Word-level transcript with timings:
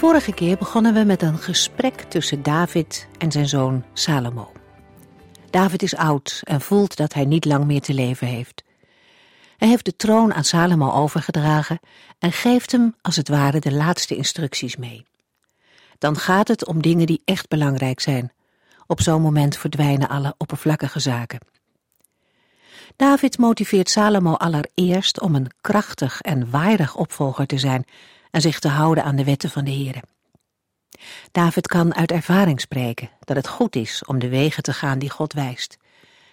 Vorige 0.00 0.32
keer 0.32 0.56
begonnen 0.56 0.94
we 0.94 1.04
met 1.04 1.22
een 1.22 1.38
gesprek 1.38 2.00
tussen 2.00 2.42
David 2.42 3.08
en 3.18 3.32
zijn 3.32 3.48
zoon 3.48 3.84
Salomo. 3.92 4.52
David 5.50 5.82
is 5.82 5.96
oud 5.96 6.40
en 6.44 6.60
voelt 6.60 6.96
dat 6.96 7.12
hij 7.12 7.24
niet 7.24 7.44
lang 7.44 7.64
meer 7.64 7.80
te 7.80 7.94
leven 7.94 8.26
heeft. 8.26 8.64
Hij 9.56 9.68
heeft 9.68 9.84
de 9.84 9.96
troon 9.96 10.34
aan 10.34 10.44
Salomo 10.44 10.92
overgedragen 10.92 11.80
en 12.18 12.32
geeft 12.32 12.72
hem 12.72 12.94
als 13.02 13.16
het 13.16 13.28
ware 13.28 13.58
de 13.58 13.72
laatste 13.72 14.16
instructies 14.16 14.76
mee. 14.76 15.06
Dan 15.98 16.16
gaat 16.16 16.48
het 16.48 16.66
om 16.66 16.82
dingen 16.82 17.06
die 17.06 17.22
echt 17.24 17.48
belangrijk 17.48 18.00
zijn. 18.00 18.32
Op 18.86 19.00
zo'n 19.00 19.22
moment 19.22 19.56
verdwijnen 19.56 20.08
alle 20.08 20.34
oppervlakkige 20.38 21.00
zaken. 21.00 21.40
David 22.96 23.38
motiveert 23.38 23.90
Salomo 23.90 24.32
allereerst 24.32 25.20
om 25.20 25.34
een 25.34 25.50
krachtig 25.60 26.20
en 26.20 26.50
waardig 26.50 26.96
opvolger 26.96 27.46
te 27.46 27.58
zijn 27.58 27.84
en 28.30 28.40
zich 28.40 28.58
te 28.58 28.68
houden 28.68 29.04
aan 29.04 29.16
de 29.16 29.24
wetten 29.24 29.50
van 29.50 29.64
de 29.64 29.70
Heere. 29.70 30.02
David 31.32 31.66
kan 31.66 31.94
uit 31.94 32.12
ervaring 32.12 32.60
spreken 32.60 33.10
dat 33.20 33.36
het 33.36 33.48
goed 33.48 33.76
is 33.76 34.04
om 34.04 34.18
de 34.18 34.28
wegen 34.28 34.62
te 34.62 34.72
gaan 34.72 34.98
die 34.98 35.10
God 35.10 35.32
wijst. 35.32 35.78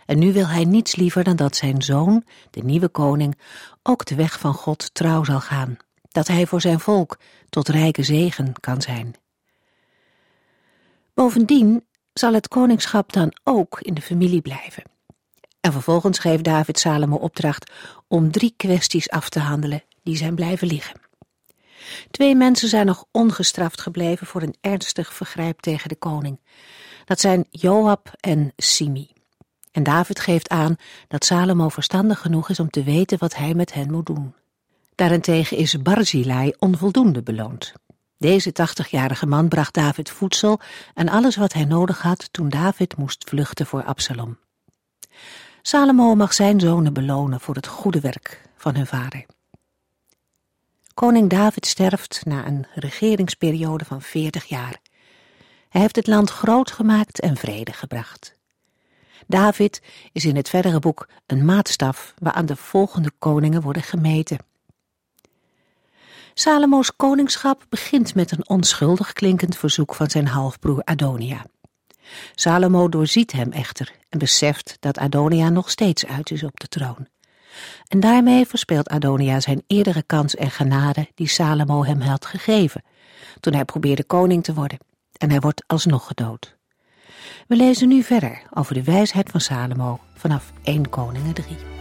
En 0.06 0.20
nu 0.20 0.34
wil 0.34 0.48
hij 0.48 0.64
niets 0.64 0.96
liever 0.96 1.24
dan 1.24 1.36
dat 1.36 1.56
zijn 1.56 1.82
zoon, 1.82 2.24
de 2.52 2.64
nieuwe 2.64 2.90
koning, 2.90 3.38
ook 3.84 4.06
de 4.06 4.16
weg 4.16 4.40
van 4.40 4.54
God 4.54 4.94
trouw 4.94 5.24
zal 5.24 5.40
gaan, 5.40 5.78
dat 6.08 6.28
hij 6.28 6.46
voor 6.46 6.62
zijn 6.62 6.80
volk 6.80 7.18
tot 7.50 7.68
rijke 7.68 8.04
zegen 8.04 8.54
kan 8.60 8.82
zijn. 8.82 9.16
Bovendien 11.14 11.86
zal 12.14 12.34
het 12.34 12.48
koningschap 12.48 13.14
dan 13.14 13.38
ook 13.44 13.82
in 13.82 13.94
de 13.94 14.02
familie 14.02 14.42
blijven. 14.42 14.84
En 15.60 15.72
vervolgens 15.72 16.20
geeft 16.20 16.44
David 16.44 16.80
Salomo 16.80 17.16
opdracht 17.16 17.72
om 18.08 18.32
drie 18.32 18.54
kwesties 18.58 19.10
af 19.10 19.30
te 19.30 19.40
handelen 19.40 19.84
die 20.04 20.18
zijn 20.18 20.36
blijven 20.36 20.68
liggen. 20.68 21.07
Twee 22.12 22.36
mensen 22.36 22.70
zijn 22.70 22.86
nog 22.86 23.06
ongestraft 23.12 23.82
gebleven 23.82 24.28
voor 24.28 24.42
een 24.42 24.56
ernstig 24.62 25.14
vergrijp 25.14 25.60
tegen 25.60 25.90
de 25.90 25.96
koning. 25.96 26.40
Dat 27.06 27.20
zijn 27.20 27.46
Joab 27.50 28.12
en 28.20 28.54
Simi. 28.56 29.12
En 29.72 29.84
David 29.84 30.20
geeft 30.20 30.50
aan 30.50 30.76
dat 31.08 31.26
Salomo 31.26 31.70
verstandig 31.70 32.20
genoeg 32.20 32.50
is 32.50 32.60
om 32.60 32.70
te 32.70 32.84
weten 32.84 33.18
wat 33.18 33.36
hij 33.36 33.54
met 33.54 33.74
hen 33.74 33.92
moet 33.92 34.06
doen. 34.06 34.34
Daarentegen 34.96 35.58
is 35.58 35.82
Barzilai 35.82 36.54
onvoldoende 36.60 37.24
beloond. 37.24 37.74
Deze 38.18 38.52
tachtigjarige 38.52 39.26
man 39.26 39.48
bracht 39.48 39.74
David 39.74 40.10
voedsel 40.10 40.60
en 40.94 41.10
alles 41.10 41.36
wat 41.36 41.54
hij 41.54 41.66
nodig 41.66 42.02
had 42.02 42.34
toen 42.34 42.50
David 42.50 42.98
moest 42.98 43.30
vluchten 43.30 43.66
voor 43.66 43.84
Absalom. 43.84 44.38
Salomo 45.62 46.16
mag 46.16 46.34
zijn 46.34 46.60
zonen 46.60 46.94
belonen 46.94 47.40
voor 47.40 47.56
het 47.56 47.68
goede 47.68 48.00
werk 48.00 48.42
van 48.56 48.76
hun 48.76 48.88
vader. 48.88 49.26
Koning 50.98 51.30
David 51.30 51.66
sterft 51.66 52.22
na 52.26 52.48
een 52.48 52.68
regeringsperiode 52.74 53.86
van 53.86 54.02
veertig 54.02 54.46
jaar. 54.46 54.80
Hij 55.70 55.82
heeft 55.82 55.96
het 55.96 56.08
land 56.08 56.30
groot 56.30 56.72
gemaakt 56.72 57.20
en 57.20 57.38
vrede 57.38 57.74
gebracht. 57.74 58.36
David 59.28 59.82
is 60.12 60.26
in 60.26 60.36
het 60.36 60.50
verdere 60.50 60.80
boek 60.80 61.08
een 61.26 61.46
maatstaf 61.46 62.14
waaraan 62.18 62.46
de 62.46 62.56
volgende 62.56 63.12
koningen 63.20 63.62
worden 63.62 63.84
gemeten. 63.84 64.38
Salomo's 66.34 66.96
koningschap 66.96 67.66
begint 67.70 68.16
met 68.16 68.32
een 68.32 68.50
onschuldig 68.50 69.14
klinkend 69.14 69.58
verzoek 69.58 69.96
van 69.96 70.10
zijn 70.10 70.28
halfbroer 70.28 70.84
Adonia. 70.84 71.46
Salomo 72.36 72.90
doorziet 72.90 73.32
hem 73.32 73.52
echter 73.52 73.92
en 74.10 74.20
beseft 74.20 74.78
dat 74.80 74.98
Adonia 74.98 75.50
nog 75.50 75.70
steeds 75.70 76.06
uit 76.06 76.32
is 76.32 76.44
op 76.44 76.60
de 76.60 76.68
troon. 76.68 77.08
En 77.88 78.00
daarmee 78.00 78.46
verspeelt 78.46 78.90
Adonia 78.90 79.40
zijn 79.40 79.64
eerdere 79.68 80.04
kans 80.04 80.36
en 80.36 80.52
genade 80.52 81.08
die 81.16 81.28
Salomo 81.28 81.84
hem 81.84 82.02
had 82.02 82.26
gegeven, 82.26 82.84
toen 83.40 83.54
hij 83.54 83.66
probeerde 83.66 84.04
koning 84.04 84.44
te 84.44 84.54
worden. 84.54 84.78
En 85.18 85.30
hij 85.30 85.40
wordt 85.40 85.64
alsnog 85.68 86.08
gedood. 86.08 86.58
We 87.48 87.56
lezen 87.56 87.88
nu 87.88 88.04
verder 88.04 88.42
over 88.54 88.74
de 88.74 88.84
wijsheid 88.84 89.30
van 89.30 89.42
Salomo 89.42 90.00
vanaf 90.16 90.52
1 90.64 90.90
Koningen 90.90 91.34
3. 91.34 91.77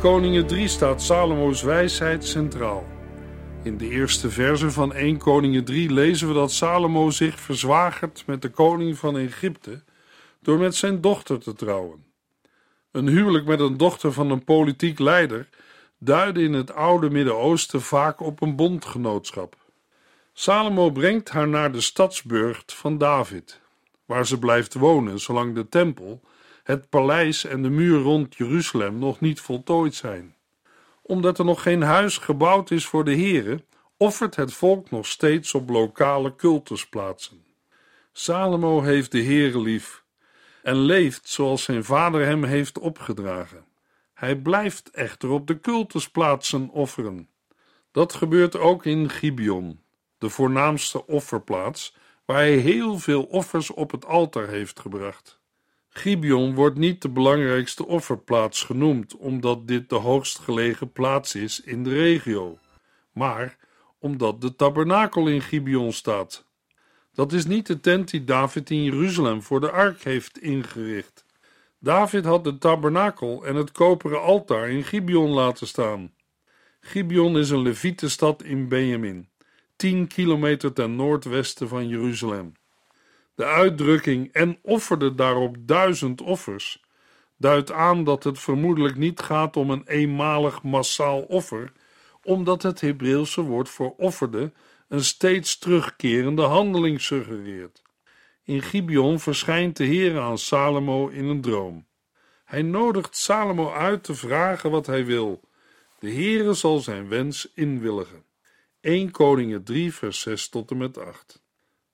Koningen 0.00 0.46
3 0.46 0.68
staat 0.68 1.02
Salomo's 1.02 1.62
wijsheid 1.62 2.24
centraal. 2.24 2.86
In 3.62 3.76
de 3.76 3.88
eerste 3.88 4.30
verse 4.30 4.70
van 4.70 4.92
1 4.94 5.18
Koningen 5.18 5.64
3 5.64 5.92
lezen 5.92 6.28
we 6.28 6.34
dat 6.34 6.52
Salomo 6.52 7.10
zich 7.10 7.40
verzwagert 7.40 8.22
met 8.26 8.42
de 8.42 8.50
koning 8.50 8.98
van 8.98 9.18
Egypte 9.18 9.82
door 10.42 10.58
met 10.58 10.74
zijn 10.74 11.00
dochter 11.00 11.38
te 11.38 11.54
trouwen. 11.54 12.04
Een 12.90 13.08
huwelijk 13.08 13.46
met 13.46 13.60
een 13.60 13.76
dochter 13.76 14.12
van 14.12 14.30
een 14.30 14.44
politiek 14.44 14.98
leider 14.98 15.48
duidde 15.98 16.42
in 16.42 16.52
het 16.52 16.72
oude 16.72 17.10
Midden-Oosten 17.10 17.82
vaak 17.82 18.20
op 18.20 18.42
een 18.42 18.56
bondgenootschap. 18.56 19.56
Salomo 20.32 20.90
brengt 20.90 21.30
haar 21.30 21.48
naar 21.48 21.72
de 21.72 21.80
stadsburcht 21.80 22.74
van 22.74 22.98
David, 22.98 23.60
waar 24.06 24.26
ze 24.26 24.38
blijft 24.38 24.74
wonen 24.74 25.18
zolang 25.18 25.54
de 25.54 25.68
tempel 25.68 26.20
het 26.62 26.88
paleis 26.88 27.44
en 27.44 27.62
de 27.62 27.70
muur 27.70 28.00
rond 28.00 28.36
Jeruzalem 28.36 28.98
nog 28.98 29.20
niet 29.20 29.40
voltooid 29.40 29.94
zijn. 29.94 30.34
Omdat 31.02 31.38
er 31.38 31.44
nog 31.44 31.62
geen 31.62 31.82
huis 31.82 32.18
gebouwd 32.18 32.70
is 32.70 32.86
voor 32.86 33.04
de 33.04 33.16
Here, 33.16 33.64
offert 33.96 34.36
het 34.36 34.52
volk 34.52 34.90
nog 34.90 35.06
steeds 35.06 35.54
op 35.54 35.70
lokale 35.70 36.36
cultusplaatsen. 36.36 37.44
Salomo 38.12 38.82
heeft 38.82 39.12
de 39.12 39.22
Heere 39.22 39.60
lief 39.60 40.04
en 40.62 40.76
leeft 40.76 41.28
zoals 41.28 41.62
zijn 41.62 41.84
vader 41.84 42.26
hem 42.26 42.44
heeft 42.44 42.78
opgedragen. 42.78 43.64
Hij 44.14 44.36
blijft 44.36 44.90
echter 44.90 45.28
op 45.30 45.46
de 45.46 45.60
cultusplaatsen 45.60 46.68
offeren. 46.68 47.28
Dat 47.92 48.14
gebeurt 48.14 48.56
ook 48.56 48.84
in 48.84 49.10
Gibeon, 49.10 49.80
de 50.18 50.28
voornaamste 50.28 51.06
offerplaats, 51.06 51.96
waar 52.24 52.36
hij 52.36 52.56
heel 52.56 52.98
veel 52.98 53.22
offers 53.22 53.70
op 53.70 53.90
het 53.90 54.06
altaar 54.06 54.48
heeft 54.48 54.80
gebracht. 54.80 55.39
Gibeon 55.92 56.54
wordt 56.54 56.76
niet 56.76 57.02
de 57.02 57.08
belangrijkste 57.08 57.86
offerplaats 57.86 58.62
genoemd, 58.62 59.16
omdat 59.16 59.68
dit 59.68 59.88
de 59.88 59.94
hoogst 59.94 60.38
gelegen 60.38 60.92
plaats 60.92 61.34
is 61.34 61.60
in 61.60 61.84
de 61.84 61.90
regio, 61.90 62.58
maar 63.12 63.56
omdat 63.98 64.40
de 64.40 64.56
tabernakel 64.56 65.26
in 65.26 65.42
Gibeon 65.42 65.92
staat. 65.92 66.44
Dat 67.14 67.32
is 67.32 67.44
niet 67.44 67.66
de 67.66 67.80
tent 67.80 68.10
die 68.10 68.24
David 68.24 68.70
in 68.70 68.84
Jeruzalem 68.84 69.42
voor 69.42 69.60
de 69.60 69.70
ark 69.70 70.02
heeft 70.02 70.38
ingericht. 70.38 71.24
David 71.78 72.24
had 72.24 72.44
de 72.44 72.58
tabernakel 72.58 73.46
en 73.46 73.54
het 73.54 73.72
koperen 73.72 74.22
altaar 74.22 74.70
in 74.70 74.84
Gibeon 74.84 75.30
laten 75.30 75.66
staan. 75.66 76.12
Gibeon 76.80 77.38
is 77.38 77.50
een 77.50 77.62
Levietenstad 77.62 78.42
in 78.42 78.68
Benjamin, 78.68 79.28
10 79.76 80.06
kilometer 80.06 80.72
ten 80.72 80.96
noordwesten 80.96 81.68
van 81.68 81.88
Jeruzalem. 81.88 82.52
De 83.40 83.46
uitdrukking 83.46 84.32
en 84.32 84.58
offerde 84.62 85.14
daarop 85.14 85.56
duizend 85.60 86.20
offers 86.20 86.84
duidt 87.36 87.72
aan 87.72 88.04
dat 88.04 88.24
het 88.24 88.38
vermoedelijk 88.38 88.96
niet 88.96 89.20
gaat 89.20 89.56
om 89.56 89.70
een 89.70 89.86
eenmalig 89.86 90.62
massaal 90.62 91.20
offer, 91.20 91.72
omdat 92.22 92.62
het 92.62 92.80
Hebreeuwse 92.80 93.40
woord 93.40 93.68
voor 93.68 93.94
offerde 93.96 94.52
een 94.88 95.04
steeds 95.04 95.58
terugkerende 95.58 96.42
handeling 96.42 97.00
suggereert. 97.00 97.82
In 98.44 98.62
Gibeon 98.62 99.20
verschijnt 99.20 99.76
de 99.76 99.84
Heer 99.84 100.18
aan 100.18 100.38
Salomo 100.38 101.08
in 101.08 101.24
een 101.24 101.40
droom. 101.40 101.86
Hij 102.44 102.62
nodigt 102.62 103.16
Salomo 103.16 103.72
uit 103.72 104.04
te 104.04 104.14
vragen 104.14 104.70
wat 104.70 104.86
hij 104.86 105.04
wil. 105.04 105.40
De 105.98 106.12
Heere 106.12 106.54
zal 106.54 106.78
zijn 106.78 107.08
wens 107.08 107.52
inwilligen. 107.54 108.24
1 108.80 109.10
Koningen 109.10 109.64
3 109.64 109.94
vers 109.94 110.20
6 110.20 110.48
tot 110.48 110.70
en 110.70 110.76
met 110.76 110.98
8 110.98 111.39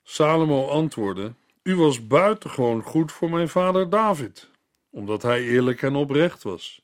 Salomo 0.08 0.68
antwoordde, 0.68 1.34
U 1.62 1.76
was 1.76 2.06
buitengewoon 2.06 2.82
goed 2.82 3.12
voor 3.12 3.30
mijn 3.30 3.48
vader 3.48 3.90
David, 3.90 4.50
omdat 4.90 5.22
hij 5.22 5.42
eerlijk 5.42 5.82
en 5.82 5.94
oprecht 5.94 6.42
was. 6.42 6.82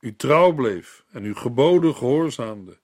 U 0.00 0.16
trouw 0.16 0.52
bleef 0.52 1.04
en 1.10 1.22
uw 1.22 1.34
geboden 1.34 1.94
gehoorzaamde. 1.94 2.78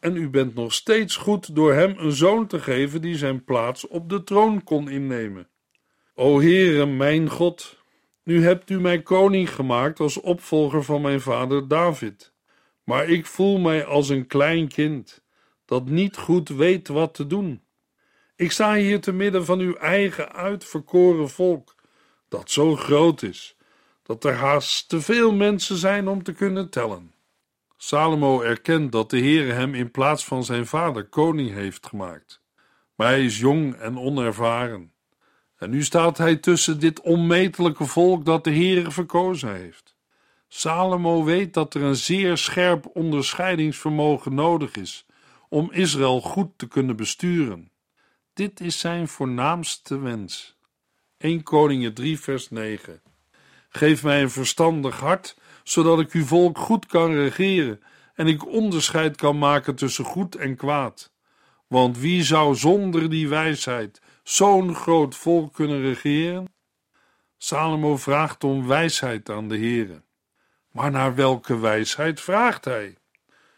En 0.00 0.16
u 0.16 0.28
bent 0.28 0.54
nog 0.54 0.72
steeds 0.72 1.16
goed 1.16 1.54
door 1.54 1.72
hem 1.72 1.94
een 1.98 2.12
zoon 2.12 2.46
te 2.46 2.60
geven 2.60 3.00
die 3.02 3.16
zijn 3.16 3.44
plaats 3.44 3.86
op 3.86 4.08
de 4.08 4.24
troon 4.24 4.62
kon 4.62 4.88
innemen. 4.88 5.48
O 6.14 6.40
Heere, 6.40 6.86
mijn 6.86 7.30
God, 7.30 7.76
nu 8.22 8.44
hebt 8.44 8.70
u 8.70 8.80
mij 8.80 9.02
koning 9.02 9.54
gemaakt 9.54 10.00
als 10.00 10.20
opvolger 10.20 10.84
van 10.84 11.00
mijn 11.00 11.20
vader 11.20 11.68
David. 11.68 12.32
Maar 12.84 13.08
ik 13.08 13.26
voel 13.26 13.58
mij 13.58 13.84
als 13.84 14.08
een 14.08 14.26
klein 14.26 14.68
kind 14.68 15.22
dat 15.64 15.88
niet 15.88 16.16
goed 16.16 16.48
weet 16.48 16.88
wat 16.88 17.14
te 17.14 17.26
doen. 17.26 17.62
Ik 18.38 18.52
sta 18.52 18.74
hier 18.74 19.00
te 19.00 19.12
midden 19.12 19.44
van 19.44 19.58
uw 19.58 19.74
eigen 19.74 20.32
uitverkoren 20.32 21.30
volk, 21.30 21.74
dat 22.28 22.50
zo 22.50 22.76
groot 22.76 23.22
is 23.22 23.56
dat 24.02 24.24
er 24.24 24.34
haast 24.34 24.88
te 24.88 25.00
veel 25.00 25.32
mensen 25.32 25.76
zijn 25.76 26.08
om 26.08 26.22
te 26.22 26.32
kunnen 26.32 26.70
tellen. 26.70 27.12
Salomo 27.76 28.40
erkent 28.40 28.92
dat 28.92 29.10
de 29.10 29.18
Heere 29.18 29.52
hem 29.52 29.74
in 29.74 29.90
plaats 29.90 30.24
van 30.24 30.44
zijn 30.44 30.66
vader 30.66 31.04
koning 31.04 31.50
heeft 31.50 31.86
gemaakt. 31.86 32.40
Maar 32.94 33.08
hij 33.08 33.24
is 33.24 33.38
jong 33.38 33.74
en 33.74 33.98
onervaren. 33.98 34.92
En 35.56 35.70
nu 35.70 35.82
staat 35.82 36.18
hij 36.18 36.36
tussen 36.36 36.80
dit 36.80 37.00
onmetelijke 37.00 37.84
volk 37.84 38.24
dat 38.24 38.44
de 38.44 38.52
Heere 38.52 38.90
verkozen 38.90 39.54
heeft. 39.54 39.94
Salomo 40.48 41.24
weet 41.24 41.54
dat 41.54 41.74
er 41.74 41.82
een 41.82 41.96
zeer 41.96 42.36
scherp 42.36 42.90
onderscheidingsvermogen 42.92 44.34
nodig 44.34 44.76
is 44.76 45.06
om 45.48 45.72
Israël 45.72 46.20
goed 46.20 46.50
te 46.56 46.68
kunnen 46.68 46.96
besturen. 46.96 47.70
Dit 48.38 48.60
is 48.60 48.78
zijn 48.78 49.08
voornaamste 49.08 49.98
wens. 49.98 50.56
1 51.16 51.42
Koningen 51.42 51.94
3 51.94 52.20
vers 52.20 52.50
9 52.50 53.02
Geef 53.68 54.02
mij 54.02 54.22
een 54.22 54.30
verstandig 54.30 55.00
hart, 55.00 55.36
zodat 55.62 56.00
ik 56.00 56.12
uw 56.12 56.24
volk 56.24 56.58
goed 56.58 56.86
kan 56.86 57.14
regeren 57.14 57.82
en 58.14 58.26
ik 58.26 58.46
onderscheid 58.46 59.16
kan 59.16 59.38
maken 59.38 59.74
tussen 59.74 60.04
goed 60.04 60.34
en 60.34 60.56
kwaad. 60.56 61.12
Want 61.66 61.98
wie 61.98 62.22
zou 62.22 62.54
zonder 62.54 63.10
die 63.10 63.28
wijsheid 63.28 64.00
zo'n 64.22 64.74
groot 64.74 65.16
volk 65.16 65.54
kunnen 65.54 65.80
regeren? 65.80 66.52
Salomo 67.36 67.96
vraagt 67.96 68.44
om 68.44 68.66
wijsheid 68.66 69.30
aan 69.30 69.48
de 69.48 69.56
Heere. 69.56 70.02
Maar 70.72 70.90
naar 70.90 71.14
welke 71.14 71.58
wijsheid 71.58 72.20
vraagt 72.20 72.64
hij? 72.64 72.96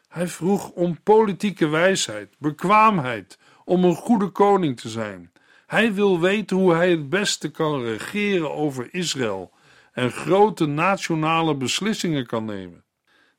Hij 0.09 0.29
vroeg 0.29 0.71
om 0.71 1.03
politieke 1.03 1.67
wijsheid, 1.69 2.35
bekwaamheid, 2.39 3.39
om 3.65 3.85
een 3.85 3.95
goede 3.95 4.29
koning 4.29 4.81
te 4.81 4.89
zijn. 4.89 5.33
Hij 5.67 5.95
wil 5.95 6.21
weten 6.21 6.57
hoe 6.57 6.75
hij 6.75 6.91
het 6.91 7.09
beste 7.09 7.51
kan 7.51 7.83
regeren 7.83 8.55
over 8.55 8.95
Israël 8.95 9.53
en 9.93 10.11
grote 10.11 10.67
nationale 10.67 11.55
beslissingen 11.55 12.27
kan 12.27 12.45
nemen. 12.45 12.85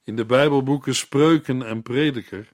In 0.04 0.16
de 0.16 0.26
Bijbelboeken 0.26 0.96
Spreuken 0.96 1.64
en 1.68 1.82
Prediker, 1.82 2.50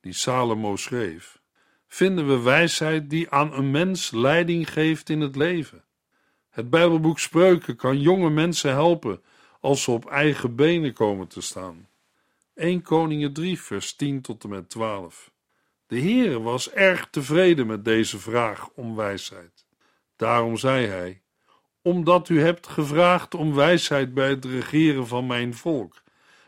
die 0.00 0.12
Salomo 0.12 0.76
schreef, 0.76 1.40
vinden 1.88 2.26
we 2.26 2.40
wijsheid 2.40 3.10
die 3.10 3.30
aan 3.30 3.52
een 3.52 3.70
mens 3.70 4.10
leiding 4.10 4.72
geeft 4.72 5.08
in 5.08 5.20
het 5.20 5.36
leven. 5.36 5.84
Het 6.50 6.70
Bijbelboek 6.70 7.18
Spreuken 7.18 7.76
kan 7.76 8.00
jonge 8.00 8.30
mensen 8.30 8.70
helpen 8.70 9.22
als 9.60 9.82
ze 9.82 9.90
op 9.90 10.06
eigen 10.06 10.56
benen 10.56 10.92
komen 10.92 11.28
te 11.28 11.40
staan. 11.40 11.88
1 12.54 12.82
Koningen 12.82 13.32
3, 13.32 13.60
vers 13.60 13.94
10 13.96 14.20
tot 14.20 14.44
en 14.44 14.48
met 14.48 14.68
12. 14.68 15.31
De 15.92 16.00
Heere 16.00 16.40
was 16.40 16.70
erg 16.70 17.08
tevreden 17.10 17.66
met 17.66 17.84
deze 17.84 18.18
vraag 18.18 18.68
om 18.74 18.96
wijsheid. 18.96 19.66
Daarom 20.16 20.56
zei 20.56 20.86
hij: 20.86 21.22
Omdat 21.82 22.28
u 22.28 22.40
hebt 22.40 22.66
gevraagd 22.66 23.34
om 23.34 23.54
wijsheid 23.54 24.14
bij 24.14 24.28
het 24.28 24.44
regeren 24.44 25.06
van 25.06 25.26
mijn 25.26 25.54
volk, 25.54 26.02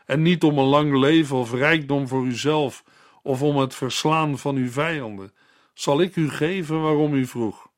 en 0.05 0.21
niet 0.21 0.43
om 0.43 0.57
een 0.57 0.65
lang 0.65 0.97
leven 0.97 1.37
of 1.37 1.53
rijkdom 1.53 2.07
voor 2.07 2.25
uzelf 2.25 2.83
of 3.21 3.41
om 3.41 3.57
het 3.57 3.75
verslaan 3.75 4.37
van 4.37 4.55
uw 4.55 4.69
vijanden, 4.69 5.33
zal 5.73 6.01
ik 6.01 6.15
u 6.15 6.29
geven 6.29 6.81
waarom 6.81 7.13
u 7.13 7.25
vroeg. 7.25 7.71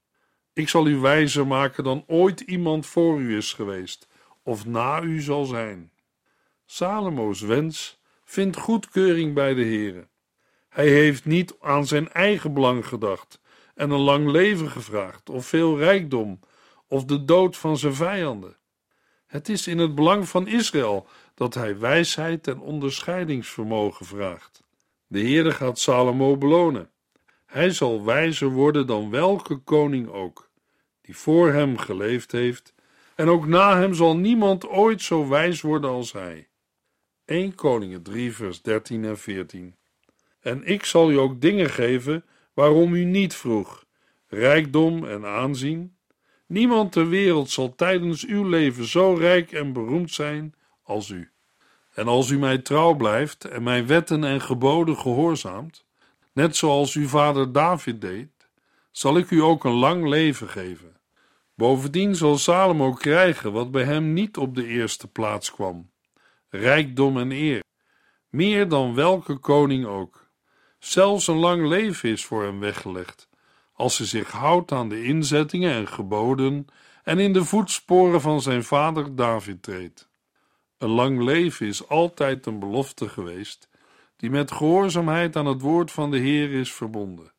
Ik 0.53 0.69
zal 0.69 0.87
u 0.87 0.97
wijzer 0.97 1.47
maken 1.47 1.83
dan 1.83 2.03
ooit 2.07 2.39
iemand 2.39 2.85
voor 2.85 3.19
u 3.19 3.37
is 3.37 3.53
geweest 3.53 4.07
of 4.43 4.65
na 4.65 5.01
u 5.01 5.21
zal 5.21 5.45
zijn. 5.45 5.91
Salomo's 6.65 7.41
wens 7.41 8.01
vindt 8.23 8.57
goedkeuring 8.57 9.33
bij 9.33 9.53
de 9.53 9.63
Heere. 9.63 10.07
Hij 10.77 10.89
heeft 10.89 11.25
niet 11.25 11.55
aan 11.59 11.87
zijn 11.87 12.11
eigen 12.11 12.53
belang 12.53 12.87
gedacht 12.87 13.41
en 13.75 13.89
een 13.89 13.99
lang 13.99 14.27
leven 14.27 14.69
gevraagd, 14.69 15.29
of 15.29 15.45
veel 15.45 15.77
rijkdom, 15.77 16.39
of 16.87 17.05
de 17.05 17.25
dood 17.25 17.57
van 17.57 17.77
zijn 17.77 17.93
vijanden. 17.93 18.57
Het 19.27 19.49
is 19.49 19.67
in 19.67 19.77
het 19.77 19.95
belang 19.95 20.29
van 20.29 20.47
Israël 20.47 21.07
dat 21.33 21.53
hij 21.53 21.79
wijsheid 21.79 22.47
en 22.47 22.59
onderscheidingsvermogen 22.59 24.05
vraagt. 24.05 24.63
De 25.07 25.19
Heere 25.19 25.51
gaat 25.51 25.79
Salomo 25.79 26.37
belonen. 26.37 26.89
Hij 27.45 27.69
zal 27.69 28.05
wijzer 28.05 28.49
worden 28.49 28.87
dan 28.87 29.09
welke 29.09 29.55
koning 29.55 30.09
ook, 30.09 30.49
die 31.01 31.17
voor 31.17 31.51
hem 31.51 31.77
geleefd 31.77 32.31
heeft, 32.31 32.73
en 33.15 33.29
ook 33.29 33.45
na 33.45 33.77
hem 33.77 33.93
zal 33.93 34.17
niemand 34.17 34.67
ooit 34.67 35.01
zo 35.01 35.27
wijs 35.27 35.61
worden 35.61 35.89
als 35.89 36.11
hij. 36.11 36.47
1 37.25 37.55
Koningen 37.55 38.03
3 38.03 38.35
vers 38.35 38.61
13 38.61 39.05
en 39.05 39.17
14 39.17 39.75
En 40.47 40.65
ik 40.65 40.85
zal 40.85 41.11
u 41.11 41.17
ook 41.17 41.41
dingen 41.41 41.69
geven 41.69 42.25
waarom 42.53 42.93
u 42.93 43.03
niet 43.03 43.35
vroeg, 43.35 43.85
rijkdom 44.27 45.05
en 45.05 45.25
aanzien. 45.25 45.97
Niemand 46.45 46.91
ter 46.91 47.09
wereld 47.09 47.49
zal 47.49 47.75
tijdens 47.75 48.25
uw 48.25 48.49
leven 48.49 48.85
zo 48.85 49.13
rijk 49.13 49.51
en 49.51 49.73
beroemd 49.73 50.11
zijn 50.11 50.53
als 50.83 51.09
u. 51.09 51.31
En 51.93 52.07
als 52.07 52.29
u 52.29 52.37
mij 52.37 52.57
trouw 52.57 52.93
blijft 52.93 53.45
en 53.45 53.63
mijn 53.63 53.87
wetten 53.87 54.23
en 54.23 54.41
geboden 54.41 54.97
gehoorzaamt, 54.97 55.85
net 56.33 56.55
zoals 56.55 56.93
uw 56.93 57.07
vader 57.07 57.51
David 57.51 58.01
deed, 58.01 58.49
zal 58.91 59.17
ik 59.17 59.31
u 59.31 59.41
ook 59.41 59.63
een 59.63 59.79
lang 59.79 60.07
leven 60.07 60.49
geven. 60.49 60.99
Bovendien 61.55 62.15
zal 62.15 62.37
Salomo 62.37 62.93
krijgen 62.93 63.51
wat 63.51 63.71
bij 63.71 63.83
hem 63.83 64.13
niet 64.13 64.37
op 64.37 64.55
de 64.55 64.67
eerste 64.67 65.07
plaats 65.07 65.51
kwam: 65.51 65.91
rijkdom 66.49 67.17
en 67.17 67.31
eer, 67.31 67.63
meer 68.29 68.67
dan 68.69 68.95
welke 68.95 69.37
koning 69.37 69.85
ook. 69.85 70.26
Zelfs 70.79 71.27
een 71.27 71.37
lang 71.37 71.67
leven 71.67 72.09
is 72.09 72.25
voor 72.25 72.43
hem 72.43 72.59
weggelegd, 72.59 73.29
als 73.73 73.97
hij 73.97 74.07
zich 74.07 74.31
houdt 74.31 74.71
aan 74.71 74.89
de 74.89 75.03
inzettingen 75.03 75.73
en 75.73 75.87
geboden 75.87 76.67
en 77.03 77.19
in 77.19 77.33
de 77.33 77.43
voetsporen 77.43 78.21
van 78.21 78.41
zijn 78.41 78.63
vader 78.63 79.15
David 79.15 79.63
treedt. 79.63 80.09
Een 80.77 80.89
lang 80.89 81.23
leven 81.23 81.67
is 81.67 81.87
altijd 81.87 82.45
een 82.45 82.59
belofte 82.59 83.09
geweest, 83.09 83.69
die 84.15 84.29
met 84.29 84.51
gehoorzaamheid 84.51 85.35
aan 85.35 85.45
het 85.45 85.61
woord 85.61 85.91
van 85.91 86.11
de 86.11 86.17
Heer 86.17 86.51
is 86.51 86.73
verbonden. 86.73 87.31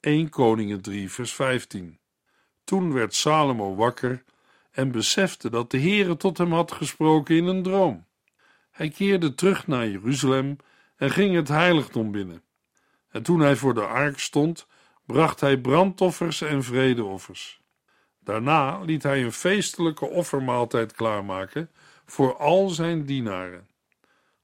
1 0.00 0.28
Koningen 0.28 0.80
3 0.80 1.10
vers 1.10 1.34
15 1.34 1.98
Toen 2.64 2.92
werd 2.92 3.14
Salomo 3.14 3.74
wakker 3.74 4.24
en 4.70 4.90
besefte 4.90 5.50
dat 5.50 5.70
de 5.70 5.80
Heere 5.80 6.16
tot 6.16 6.38
hem 6.38 6.52
had 6.52 6.72
gesproken 6.72 7.36
in 7.36 7.46
een 7.46 7.62
droom. 7.62 8.06
Hij 8.70 8.88
keerde 8.88 9.34
terug 9.34 9.66
naar 9.66 9.88
Jeruzalem 9.88 10.56
en 10.96 11.10
ging 11.10 11.34
het 11.34 11.48
heiligdom 11.48 12.10
binnen. 12.10 12.42
En 13.10 13.22
toen 13.22 13.40
hij 13.40 13.56
voor 13.56 13.74
de 13.74 13.86
ark 13.86 14.18
stond, 14.18 14.66
bracht 15.06 15.40
hij 15.40 15.58
brandoffers 15.58 16.40
en 16.40 16.62
vredeoffers. 16.62 17.60
Daarna 18.18 18.80
liet 18.80 19.02
hij 19.02 19.24
een 19.24 19.32
feestelijke 19.32 20.06
offermaaltijd 20.06 20.92
klaarmaken 20.92 21.70
voor 22.06 22.36
al 22.36 22.68
zijn 22.68 23.04
dienaren. 23.04 23.68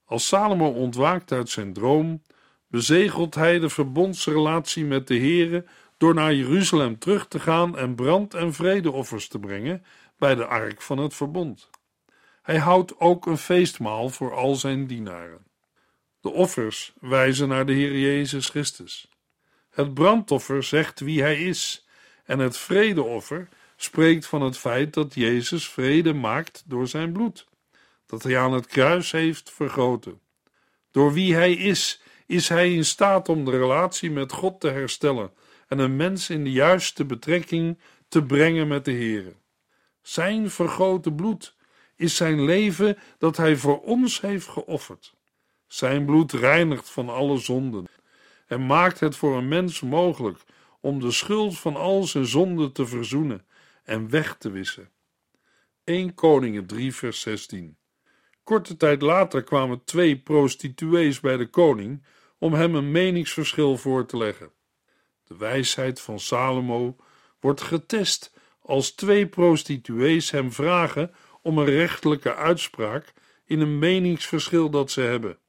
Als 0.05 0.27
Salomo 0.27 0.69
ontwaakt 0.69 1.31
uit 1.31 1.49
zijn 1.49 1.73
droom, 1.73 2.21
bezegelt 2.67 3.35
hij 3.35 3.59
de 3.59 3.69
verbondsrelatie 3.69 4.85
met 4.85 5.07
de 5.07 5.17
Heere 5.17 5.65
door 5.97 6.13
naar 6.13 6.33
Jeruzalem 6.33 6.99
terug 6.99 7.27
te 7.27 7.39
gaan 7.39 7.77
en 7.77 7.95
brand- 7.95 8.33
en 8.33 8.53
vredeoffers 8.53 9.27
te 9.27 9.39
brengen 9.39 9.83
bij 10.17 10.35
de 10.35 10.45
ark 10.45 10.81
van 10.81 10.97
het 10.97 11.13
verbond. 11.13 11.69
Hij 12.41 12.57
houdt 12.57 12.99
ook 12.99 13.25
een 13.25 13.37
feestmaal 13.37 14.09
voor 14.09 14.35
al 14.35 14.55
zijn 14.55 14.87
dienaren. 14.87 15.45
De 16.25 16.31
offers 16.31 16.93
wijzen 16.99 17.47
naar 17.47 17.65
de 17.65 17.73
Heer 17.73 17.99
Jezus 17.99 18.49
Christus. 18.49 19.09
Het 19.69 19.93
brandoffer 19.93 20.63
zegt 20.63 20.99
wie 20.99 21.21
hij 21.21 21.41
is, 21.41 21.87
en 22.23 22.39
het 22.39 22.57
vredeoffer 22.57 23.49
spreekt 23.75 24.25
van 24.25 24.41
het 24.41 24.57
feit 24.57 24.93
dat 24.93 25.13
Jezus 25.13 25.69
vrede 25.69 26.13
maakt 26.13 26.63
door 26.65 26.87
zijn 26.87 27.11
bloed, 27.11 27.47
dat 28.05 28.23
hij 28.23 28.39
aan 28.39 28.53
het 28.53 28.65
kruis 28.65 29.11
heeft 29.11 29.51
vergoten. 29.51 30.19
Door 30.91 31.13
wie 31.13 31.35
hij 31.35 31.53
is, 31.53 32.01
is 32.25 32.49
hij 32.49 32.73
in 32.73 32.85
staat 32.85 33.29
om 33.29 33.45
de 33.45 33.51
relatie 33.51 34.11
met 34.11 34.31
God 34.31 34.59
te 34.59 34.69
herstellen 34.69 35.31
en 35.67 35.79
een 35.79 35.95
mens 35.95 36.29
in 36.29 36.43
de 36.43 36.51
juiste 36.51 37.05
betrekking 37.05 37.79
te 38.07 38.23
brengen 38.23 38.67
met 38.67 38.85
de 38.85 38.93
Heere. 38.93 39.33
Zijn 40.01 40.49
vergoten 40.49 41.15
bloed 41.15 41.55
is 41.95 42.15
zijn 42.15 42.45
leven 42.45 42.97
dat 43.17 43.37
hij 43.37 43.55
voor 43.55 43.81
ons 43.81 44.21
heeft 44.21 44.47
geofferd. 44.47 45.14
Zijn 45.67 46.05
bloed 46.05 46.31
reinigt 46.31 46.89
van 46.89 47.09
alle 47.09 47.37
zonden 47.37 47.85
en 48.47 48.65
maakt 48.65 48.99
het 48.99 49.15
voor 49.15 49.37
een 49.37 49.47
mens 49.47 49.81
mogelijk 49.81 50.39
om 50.79 50.99
de 50.99 51.11
schuld 51.11 51.59
van 51.59 51.75
al 51.75 52.03
zijn 52.03 52.25
zonden 52.25 52.71
te 52.71 52.85
verzoenen 52.85 53.45
en 53.83 54.09
weg 54.09 54.35
te 54.37 54.51
wissen. 54.51 54.89
1 55.83 56.13
Koningen 56.13 56.65
3 56.65 56.95
vers 56.95 57.21
16 57.21 57.77
Korte 58.43 58.77
tijd 58.77 59.01
later 59.01 59.43
kwamen 59.43 59.83
twee 59.83 60.17
prostituees 60.17 61.19
bij 61.19 61.37
de 61.37 61.49
koning 61.49 62.03
om 62.37 62.53
hem 62.53 62.75
een 62.75 62.91
meningsverschil 62.91 63.77
voor 63.77 64.05
te 64.05 64.17
leggen. 64.17 64.51
De 65.23 65.37
wijsheid 65.37 66.01
van 66.01 66.19
Salomo 66.19 66.95
wordt 67.39 67.61
getest 67.61 68.33
als 68.61 68.91
twee 68.91 69.27
prostituees 69.27 70.31
hem 70.31 70.51
vragen 70.51 71.15
om 71.41 71.57
een 71.57 71.65
rechtelijke 71.65 72.35
uitspraak 72.35 73.13
in 73.45 73.59
een 73.59 73.79
meningsverschil 73.79 74.69
dat 74.69 74.91
ze 74.91 75.01
hebben. 75.01 75.39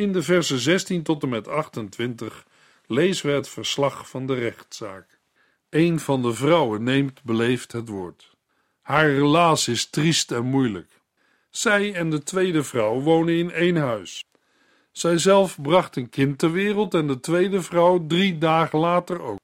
In 0.00 0.12
de 0.12 0.22
versen 0.22 0.58
16 0.58 1.02
tot 1.02 1.22
en 1.22 1.28
met 1.28 1.48
28 1.48 2.46
lezen 2.86 3.26
we 3.26 3.32
het 3.32 3.48
verslag 3.48 4.08
van 4.08 4.26
de 4.26 4.34
rechtszaak. 4.34 5.18
Een 5.70 6.00
van 6.00 6.22
de 6.22 6.34
vrouwen 6.34 6.82
neemt 6.82 7.22
beleefd 7.22 7.72
het 7.72 7.88
woord. 7.88 8.36
Haar 8.80 9.10
relaas 9.10 9.68
is 9.68 9.90
triest 9.90 10.32
en 10.32 10.44
moeilijk. 10.44 11.00
Zij 11.50 11.94
en 11.94 12.10
de 12.10 12.22
tweede 12.22 12.62
vrouw 12.62 13.00
wonen 13.00 13.34
in 13.34 13.50
één 13.50 13.76
huis. 13.76 14.24
Zij 14.92 15.18
zelf 15.18 15.62
bracht 15.62 15.96
een 15.96 16.08
kind 16.08 16.38
ter 16.38 16.52
wereld 16.52 16.94
en 16.94 17.06
de 17.06 17.20
tweede 17.20 17.62
vrouw 17.62 18.06
drie 18.06 18.38
dagen 18.38 18.78
later 18.78 19.20
ook. 19.22 19.38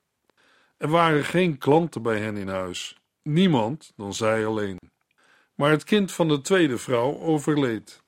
Er 0.77 0.89
waren 0.89 1.25
geen 1.25 1.59
klanten 1.59 2.03
bij 2.03 2.19
hen 2.19 2.37
in 2.37 2.49
huis, 2.49 2.97
niemand 3.23 3.93
dan 3.97 4.15
zij 4.15 4.47
alleen. 4.47 4.79
Maar 5.55 5.71
het 5.71 5.85
kind 5.85 6.13
van 6.13 6.29
de 6.29 6.41
tweede 6.41 6.79
vrouw 6.79 7.19
overleed. 7.19 8.05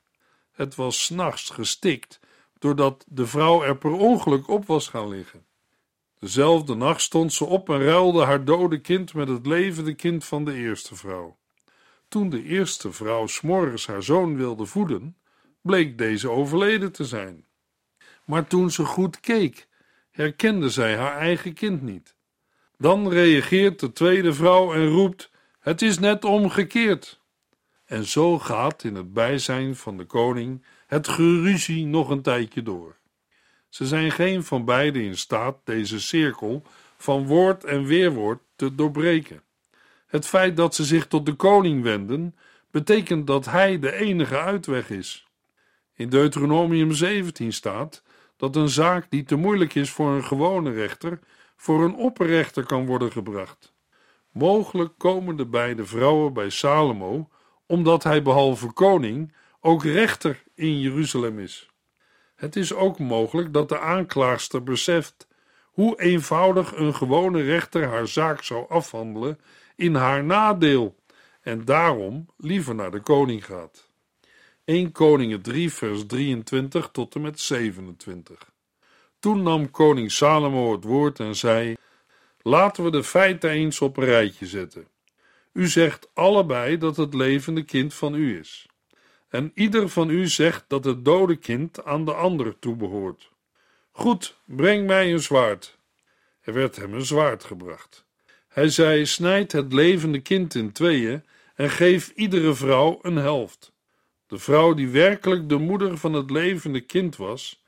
Het 0.53 0.75
was 0.75 1.05
s'nachts 1.05 1.51
gestikt, 1.51 2.18
doordat 2.59 3.05
de 3.09 3.27
vrouw 3.27 3.63
er 3.63 3.77
per 3.77 3.93
ongeluk 3.93 4.49
op 4.49 4.67
was 4.67 4.89
gaan 4.89 5.09
liggen. 5.09 5.47
Dezelfde 6.19 6.75
nacht 6.75 7.01
stond 7.01 7.33
ze 7.33 7.45
op 7.45 7.69
en 7.69 7.85
ruilde 7.85 8.25
haar 8.25 8.45
dode 8.45 8.81
kind 8.81 9.15
met 9.15 9.29
het 9.29 9.47
levende 9.47 9.95
kind 9.95 10.25
van 10.25 10.45
de 10.45 10.55
eerste 10.55 10.97
vrouw. 10.97 11.37
Toen 12.09 12.29
de 12.29 12.43
eerste 12.43 12.93
vrouw 12.93 13.27
s'morgens 13.27 13.87
haar 13.87 14.03
zoon 14.03 14.37
wilde 14.37 14.67
voeden, 14.67 15.17
bleek 15.61 15.99
deze 15.99 16.31
overleden 16.31 16.93
te 16.93 17.05
zijn. 17.05 17.47
Maar 18.25 18.47
toen 18.47 18.71
ze 18.71 18.85
goed 18.85 19.21
keek, 19.21 19.69
herkende 20.11 20.71
zij 20.71 20.97
haar 20.97 21.17
eigen 21.17 21.53
kind 21.53 21.83
niet. 21.83 22.17
Dan 22.79 23.09
reageert 23.09 23.81
de 23.81 23.93
tweede 23.93 24.33
vrouw 24.33 24.75
en 24.75 24.89
roept: 24.89 25.31
Het 25.59 25.83
is 25.83 25.99
net 25.99 26.25
omgekeerd. 26.25 27.21
En 27.85 28.05
zo 28.05 28.39
gaat 28.39 28.85
in 28.85 28.95
het 28.95 29.13
bijzijn 29.13 29.77
van 29.77 29.97
de 29.97 30.05
koning 30.05 30.65
het 30.89 31.09
geruzie 31.09 31.87
nog 31.87 32.09
een 32.09 32.23
tijdje 32.23 32.63
door. 32.63 32.97
Ze 33.69 33.87
zijn 33.87 34.11
geen 34.11 34.45
van 34.45 34.65
beiden 34.65 35.03
in 35.03 35.17
staat 35.17 35.57
deze 35.65 36.01
cirkel 36.01 36.63
van 36.97 37.27
woord 37.27 37.65
en 37.65 37.85
weerwoord 37.85 38.41
te 38.57 38.75
doorbreken. 38.75 39.43
Het 40.07 40.27
feit 40.27 40.57
dat 40.57 40.75
ze 40.75 40.85
zich 40.85 41.07
tot 41.07 41.27
de 41.27 41.33
koning 41.35 41.83
wenden, 41.83 42.37
betekent 42.71 43.27
dat 43.27 43.45
hij 43.45 43.79
de 43.79 43.93
enige 43.93 44.39
uitweg 44.39 44.91
is. 44.91 45.27
In 45.95 46.09
Deuteronomium 46.09 46.93
17 46.93 47.53
staat 47.53 48.03
dat 48.37 48.57
een 48.57 48.69
zaak 48.69 49.11
die 49.11 49.25
te 49.25 49.37
moeilijk 49.37 49.75
is 49.75 49.91
voor 49.91 50.11
een 50.11 50.25
gewone 50.25 50.71
rechter, 50.71 51.19
voor 51.57 51.85
een 51.85 51.95
opperrechter 51.95 52.67
kan 52.67 52.87
worden 52.87 53.13
gebracht. 53.13 53.75
Mogelijk 54.33 54.93
komen 54.99 55.37
de 55.37 55.47
beide 55.47 55.85
vrouwen 55.85 56.33
bij 56.33 56.51
Salomo, 56.51 57.29
omdat 57.67 58.03
hij 58.03 58.23
behalve 58.23 58.73
koning 58.73 59.35
ook 59.61 59.85
rechter 59.85 60.47
in 60.59 60.81
Jeruzalem 60.81 61.39
is. 61.39 61.71
Het 62.35 62.57
is 62.57 62.75
ook 62.75 62.99
mogelijk 62.99 63.53
dat 63.53 63.69
de 63.69 63.79
aanklaagster 63.79 64.63
beseft 64.63 65.27
hoe 65.63 66.01
eenvoudig 66.01 66.77
een 66.77 66.95
gewone 66.95 67.43
rechter 67.43 67.87
haar 67.87 68.09
zaak 68.09 68.43
zou 68.43 68.69
afhandelen 68.69 69.41
in 69.77 69.95
haar 69.95 70.25
nadeel 70.25 70.97
en 71.41 71.65
daarom 71.65 72.29
liever 72.37 72.75
naar 72.75 72.91
de 72.91 73.01
koning 73.01 73.45
gaat. 73.45 73.91
1 74.65 74.93
Koningen 74.93 75.43
3 75.43 75.73
vers 75.73 76.07
23 76.07 76.89
tot 76.93 77.15
en 77.15 77.21
met 77.21 77.41
27 77.41 78.51
Toen 79.19 79.43
nam 79.43 79.71
koning 79.71 80.13
Salomo 80.13 80.73
het 80.73 80.85
woord 80.85 81.21
en 81.21 81.37
zei 81.37 81.77
Laten 82.43 82.85
we 82.85 82.91
de 82.91 83.05
feiten 83.05 83.51
eens 83.51 83.81
op 83.81 83.97
een 83.97 84.05
rijtje 84.05 84.47
zetten. 84.47 84.89
U 85.53 85.67
zegt 85.67 86.11
allebei 86.15 86.79
dat 86.79 86.97
het 86.97 87.15
levende 87.15 87.63
kind 87.63 87.95
van 87.95 88.15
u 88.15 88.39
is. 88.39 88.68
En 89.29 89.51
ieder 89.55 89.89
van 89.89 90.11
u 90.11 90.27
zegt 90.27 90.65
dat 90.69 90.85
het 90.85 91.05
dode 91.05 91.37
kind 91.37 91.85
aan 91.85 92.05
de 92.05 92.15
ander 92.15 92.59
toebehoort. 92.59 93.31
Goed, 93.91 94.39
breng 94.45 94.87
mij 94.87 95.13
een 95.13 95.21
zwaard. 95.21 95.79
Er 96.41 96.53
werd 96.53 96.77
hem 96.77 96.95
een 96.95 97.05
zwaard 97.05 97.45
gebracht. 97.45 98.05
Hij 98.49 98.69
zei: 98.69 99.07
Snijd 99.07 99.53
het 99.53 99.73
levende 99.73 100.21
kind 100.21 100.55
in 100.55 100.73
tweeën 100.73 101.25
en 101.55 101.71
geef 101.71 102.13
iedere 102.15 102.55
vrouw 102.55 102.99
een 103.03 103.17
helft. 103.17 103.73
De 104.27 104.39
vrouw 104.39 104.75
die 104.75 104.89
werkelijk 104.89 105.49
de 105.49 105.57
moeder 105.57 105.99
van 105.99 106.13
het 106.13 106.31
levende 106.31 106.81
kind 106.81 107.17
was 107.17 107.63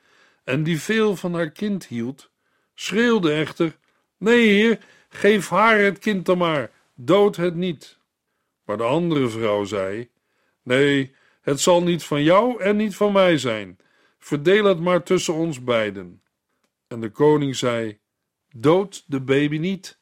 en 0.44 0.62
die 0.62 0.80
veel 0.80 1.16
van 1.16 1.34
haar 1.34 1.50
kind 1.50 1.86
hield, 1.86 2.30
schreeuwde 2.74 3.32
echter: 3.32 3.76
Nee, 4.16 4.48
heer, 4.48 4.78
geef 5.08 5.48
haar 5.48 5.78
het 5.78 5.98
kind 5.98 6.26
dan 6.26 6.38
maar, 6.38 6.70
dood 6.94 7.36
het 7.36 7.54
niet. 7.54 7.98
Maar 8.64 8.76
de 8.76 8.82
andere 8.82 9.28
vrouw 9.28 9.64
zei: 9.64 10.08
Nee, 10.62 11.14
het 11.40 11.60
zal 11.60 11.82
niet 11.82 12.04
van 12.04 12.22
jou 12.22 12.62
en 12.62 12.76
niet 12.76 12.96
van 12.96 13.12
mij 13.12 13.38
zijn. 13.38 13.78
Verdeel 14.18 14.64
het 14.64 14.80
maar 14.80 15.02
tussen 15.02 15.34
ons 15.34 15.64
beiden. 15.64 16.22
En 16.86 17.00
de 17.00 17.10
koning 17.10 17.56
zei: 17.56 17.98
Dood 18.50 19.04
de 19.06 19.20
baby 19.20 19.58
niet 19.58 20.00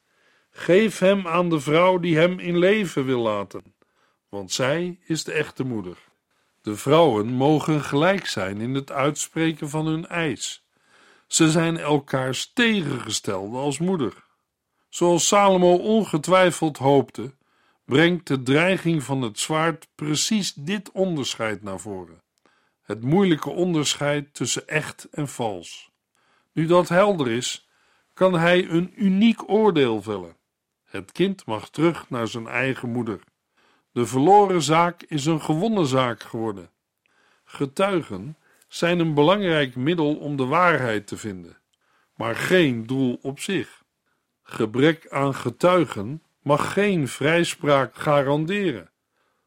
Geef 0.61 0.99
hem 0.99 1.27
aan 1.27 1.49
de 1.49 1.61
vrouw 1.61 1.99
die 1.99 2.17
hem 2.17 2.39
in 2.39 2.59
leven 2.59 3.05
wil 3.05 3.21
laten, 3.21 3.75
want 4.29 4.53
zij 4.53 4.99
is 5.07 5.25
de 5.25 5.33
echte 5.33 5.65
moeder. 5.65 5.97
De 6.63 6.77
vrouwen 6.77 7.27
mogen 7.27 7.81
gelijk 7.81 8.27
zijn 8.27 8.61
in 8.61 8.75
het 8.75 8.93
uitspreken 8.93 9.69
van 9.69 9.87
hun 9.87 10.07
eis. 10.07 10.67
Ze 11.27 11.51
zijn 11.51 11.77
elkaars 11.77 12.51
tegengestelde 12.53 13.57
als 13.57 13.79
moeder. 13.79 14.13
Zoals 14.89 15.27
Salomo 15.27 15.75
ongetwijfeld 15.75 16.77
hoopte, 16.77 17.35
brengt 17.89 18.27
de 18.27 18.43
dreiging 18.43 19.03
van 19.03 19.23
het 19.23 19.39
zwaard 19.39 19.89
precies 19.95 20.53
dit 20.55 20.91
onderscheid 20.91 21.63
naar 21.63 21.81
voren: 21.81 22.23
het 22.83 23.03
moeilijke 23.03 23.51
onderscheid 23.51 24.35
tussen 24.35 24.69
echt 24.69 25.09
en 25.11 25.29
vals. 25.29 25.91
Nu 26.53 26.67
dat 26.67 26.89
helder 26.89 27.29
is, 27.31 27.69
kan 28.15 28.35
hij 28.35 28.69
een 28.69 29.05
uniek 29.05 29.51
oordeel 29.51 30.03
vellen. 30.03 30.37
Het 30.85 31.13
kind 31.13 31.47
mag 31.47 31.71
terug 31.71 32.11
naar 32.11 32.29
zijn 32.29 32.47
eigen 32.47 32.89
moeder. 32.89 33.21
De 33.93 34.07
verloren 34.07 34.63
zaak 34.63 35.03
is 35.03 35.27
een 35.27 35.41
gewonnen 35.41 35.87
zaak 35.87 36.23
geworden. 36.23 36.71
Getuigen 37.45 38.37
zijn 38.69 38.99
een 38.99 39.15
belangrijk 39.15 39.77
middel 39.77 40.17
om 40.17 40.37
de 40.37 40.47
waarheid 40.47 41.07
te 41.07 41.17
vinden, 41.17 41.59
maar 42.15 42.37
geen 42.37 42.87
doel 42.87 43.19
op 43.23 43.41
zich. 43.41 43.83
Gebrek 44.43 45.11
aan 45.11 45.35
getuigen 45.35 46.23
mag 46.49 46.73
geen 46.73 47.09
vrijspraak 47.09 47.95
garanderen. 47.95 48.91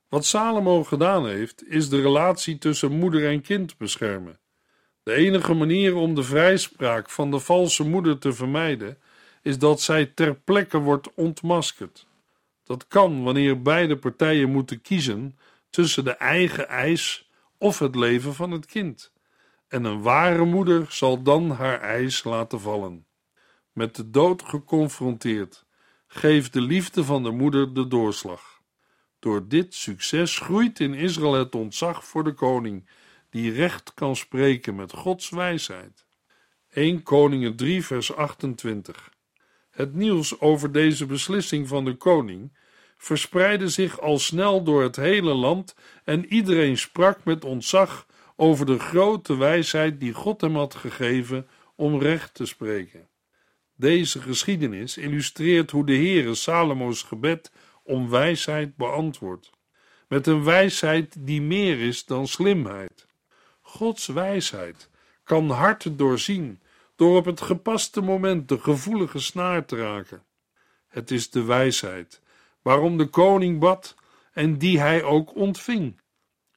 Wat 0.10 0.26
Salomo 0.26 0.84
gedaan 0.84 1.28
heeft, 1.28 1.68
is 1.68 1.90
de 1.90 2.02
relatie 2.02 2.58
tussen 2.58 2.92
moeder 2.92 3.30
en 3.30 3.42
kind 3.42 3.78
beschermen. 3.78 4.40
De 5.04 5.14
enige 5.14 5.54
manier 5.54 5.96
om 5.96 6.16
de 6.16 6.24
vrijspraak 6.24 7.10
van 7.10 7.32
de 7.32 7.40
valse 7.40 7.88
moeder 7.88 8.18
te 8.18 8.34
vermijden 8.34 8.98
is 9.42 9.58
dat 9.58 9.82
zij 9.82 10.06
ter 10.06 10.36
plekke 10.36 10.78
wordt 10.78 11.14
ontmaskerd. 11.14 12.08
Dat 12.64 12.88
kan 12.88 13.24
wanneer 13.24 13.62
beide 13.62 13.98
partijen 13.98 14.52
moeten 14.52 14.82
kiezen 14.82 15.38
tussen 15.70 16.04
de 16.04 16.16
eigen 16.16 16.68
eis 16.68 17.32
of 17.58 17.80
het 17.80 17.96
leven 17.96 18.34
van 18.34 18.52
het 18.52 18.66
kind. 18.66 19.14
En 19.68 19.84
een 19.84 20.02
ware 20.02 20.46
moeder 20.46 20.86
zal 20.90 21.22
dan 21.22 21.52
haar 21.52 21.82
eis 21.82 22.24
laten 22.24 22.60
vallen. 22.60 23.06
Met 23.72 23.96
de 23.96 24.10
dood 24.10 24.44
geconfronteerd, 24.44 25.66
geeft 26.14 26.54
de 26.54 26.62
liefde 26.62 27.04
van 27.04 27.24
de 27.24 27.32
moeder 27.32 27.74
de 27.74 27.88
doorslag. 27.88 28.62
Door 29.20 29.48
dit 29.48 29.74
succes 29.74 30.38
groeit 30.38 30.80
in 30.80 30.94
Israël 30.94 31.34
het 31.34 31.56
ontzag 31.56 32.06
voor 32.06 32.24
de 32.24 32.34
koning, 32.34 32.90
die 33.30 33.52
recht 33.52 33.94
kan 33.94 34.16
spreken 34.16 34.76
met 34.76 34.94
Gods 34.94 35.30
wijsheid. 35.30 36.06
1 36.70 37.04
Koningen 37.04 37.56
3 37.56 37.86
vers 37.86 38.16
28 38.16 39.10
het 39.72 39.94
nieuws 39.94 40.40
over 40.40 40.72
deze 40.72 41.06
beslissing 41.06 41.68
van 41.68 41.86
de 41.86 41.96
koning 41.96 42.58
verspreidde 42.98 43.68
zich 43.68 44.00
al 44.00 44.20
snel 44.20 44.64
door 44.64 44.84
het 44.84 44.96
hele 44.96 45.34
land 45.34 45.76
en 46.04 46.26
iedereen 46.26 46.78
sprak 46.78 47.24
met 47.24 47.46
ontzag 47.46 48.08
over 48.36 48.66
de 48.66 48.80
grote 48.80 49.38
wijsheid 49.38 50.00
die 50.00 50.14
God 50.14 50.42
hem 50.42 50.56
had 50.56 50.76
gegeven 50.76 51.48
om 51.76 52.00
recht 52.00 52.34
te 52.34 52.46
spreken. 52.46 53.11
Deze 53.82 54.22
geschiedenis 54.22 54.98
illustreert 54.98 55.72
hoe 55.72 55.86
de 55.86 55.96
Heere 55.96 56.36
Salomo's 56.36 57.04
gebed 57.04 57.52
om 57.84 58.10
wijsheid 58.10 58.76
beantwoordt. 58.76 59.50
Met 60.08 60.28
een 60.28 60.44
wijsheid 60.44 61.16
die 61.20 61.42
meer 61.42 61.80
is 61.80 62.06
dan 62.06 62.28
slimheid. 62.28 63.08
Gods 63.62 64.08
wijsheid 64.08 64.90
kan 65.24 65.50
harten 65.50 65.98
doorzien 65.98 66.62
door 66.96 67.18
op 67.18 67.26
het 67.26 67.42
gepaste 67.42 68.02
moment 68.02 68.50
de 68.50 68.60
gevoelige 68.60 69.20
snaar 69.20 69.66
te 69.66 69.76
raken. 69.76 70.24
Het 70.88 71.12
is 71.12 71.30
de 71.30 71.44
wijsheid 71.44 72.22
waarom 72.62 72.98
de 72.98 73.08
koning 73.08 73.60
bad 73.60 73.96
en 74.34 74.58
die 74.58 74.80
hij 74.80 75.04
ook 75.04 75.36
ontving. 75.36 76.02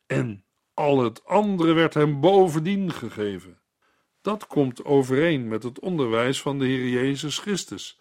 En 0.06 0.44
al 0.74 1.02
het 1.02 1.24
andere 1.24 1.72
werd 1.72 1.94
hem 1.94 2.20
bovendien 2.20 2.92
gegeven. 2.92 3.58
Dat 4.24 4.46
komt 4.46 4.84
overeen 4.84 5.48
met 5.48 5.62
het 5.62 5.78
onderwijs 5.78 6.40
van 6.40 6.58
de 6.58 6.64
Heer 6.64 6.88
Jezus 6.88 7.38
Christus, 7.38 7.98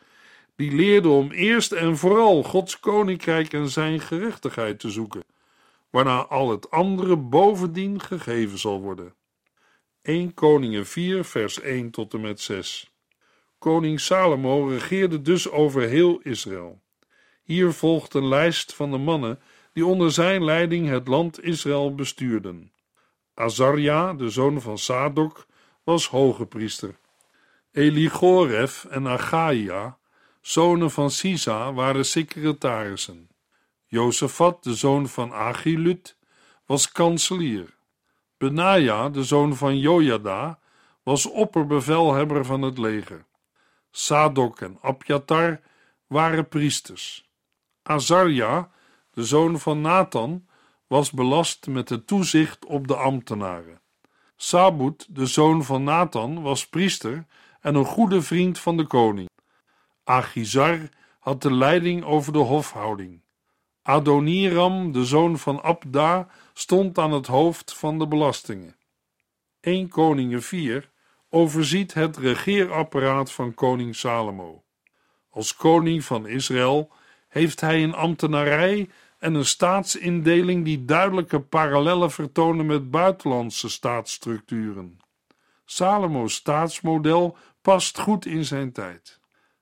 die 0.56 0.72
leerde 0.72 1.10
om 1.10 1.32
eerst 1.32 1.72
en 1.72 1.98
vooral 1.98 2.44
Gods 2.44 2.80
koninkrijk 2.80 3.53
en 3.53 3.70
zijn 3.70 4.00
gerechtigheid 4.00 4.80
te 4.80 4.89
zoeken, 4.89 5.24
waarna 5.89 6.25
al 6.25 6.50
het 6.50 6.72
andere 6.72 7.18
bovendien 7.18 8.00
gegeven 8.01 8.58
zal 8.58 8.82
worden. 8.82 9.13
1 10.01 10.34
Koningen 10.34 10.86
4, 10.86 11.24
vers 11.24 11.62
1 11.62 11.89
tot 11.89 12.13
en 12.13 12.22
met 12.22 12.42
6. 12.42 12.92
Koning 13.58 14.00
Salomo 14.00 14.65
regeerde 14.68 15.22
dus 15.22 15.50
over 15.50 15.82
heel 15.82 16.20
Israël. 16.20 16.82
Hier 17.44 17.72
volgt 17.72 18.13
een 18.13 18.27
lijst 18.27 18.74
van 18.74 18.92
de 18.92 18.98
mannen 18.98 19.39
die 19.74 19.86
onder 19.86 20.12
zijn 20.12 20.44
leiding 20.44 20.88
het 20.88 21.08
land 21.08 21.44
Israël 21.44 21.96
bestuurden. 21.96 22.72
Azaria, 23.34 24.13
de 24.13 24.30
zoon 24.30 24.62
van 24.62 24.77
Sadok, 24.77 25.46
was 25.84 26.08
hoge 26.08 26.46
priester. 26.46 26.96
Eligoref 27.72 28.86
en 28.86 29.08
Achaia, 29.08 29.98
zonen 30.42 30.92
van 30.92 31.12
Sisa, 31.12 31.74
waren 31.74 32.06
secretarissen. 32.06 33.30
Jozefat, 33.86 34.63
de 34.63 34.75
zoon 34.75 35.08
van 35.08 35.34
Achilud, 35.34 36.18
was 36.66 36.92
kanselier. 36.92 37.75
Benaja, 38.38 39.10
de 39.10 39.24
zoon 39.24 39.56
van 39.56 39.78
Jojada, 39.78 40.60
was 41.04 41.25
opperbevelhebber 41.25 42.46
van 42.46 42.62
het 42.62 42.78
leger. 42.78 43.25
Sadok 43.92 44.62
en 44.62 44.78
Abjatar 44.82 45.62
waren 46.08 46.48
priesters. 46.48 47.30
Azaria, 47.84 48.72
de 49.12 49.24
zoon 49.24 49.60
van 49.60 49.82
Nathan, 49.82 50.48
was 50.88 51.12
belast 51.12 51.68
met 51.68 51.90
het 51.90 52.08
toezicht 52.08 52.66
op 52.66 52.88
de 52.88 52.96
ambtenaren. 52.96 53.82
Sabut, 54.36 55.08
de 55.10 55.25
zoon 55.25 55.63
van 55.63 55.84
Nathan, 55.84 56.42
was 56.42 56.68
priester 56.68 57.25
en 57.62 57.75
een 57.75 57.86
goede 57.86 58.22
vriend 58.22 58.60
van 58.60 58.78
de 58.78 58.88
koning. 58.88 59.30
Achizar 60.04 60.80
had 61.20 61.42
de 61.42 61.54
leiding 61.54 62.04
over 62.04 62.34
de 62.34 62.40
hofhouding. 62.40 63.22
Adoniram, 63.82 64.92
de 64.92 65.06
zoon 65.06 65.38
van 65.38 65.62
Abda, 65.62 66.28
stond 66.54 66.98
aan 66.98 67.12
het 67.12 67.28
hoofd 67.28 67.74
van 67.74 68.00
de 68.00 68.08
belastingen. 68.08 68.75
1 69.60 69.88
Koningen 69.88 70.44
4 70.44 70.90
overziet 71.30 71.94
het 71.94 72.18
regeerapparaat 72.18 73.32
van 73.32 73.54
koning 73.54 73.96
Salomo. 73.96 74.63
Als 75.30 75.56
koning 75.56 76.04
van 76.04 76.28
Israël 76.28 76.92
heeft 77.28 77.62
hij 77.62 77.84
een 77.84 77.94
ambtenarij 77.94 78.90
en 79.24 79.34
een 79.34 79.46
staatsindeling 79.46 80.65
die 80.65 80.86
duidelijke 80.86 81.39
parallellen 81.39 82.12
vertonen 82.12 82.65
met 82.65 82.92
buitenlandse 82.92 83.69
staatsstructuren. 83.69 84.98
Salomo's 85.65 86.34
staatsmodel 86.34 87.38
past 87.62 88.00
goed 88.00 88.26
in 88.26 88.45
zijn 88.45 88.71
tijd. 88.71 89.19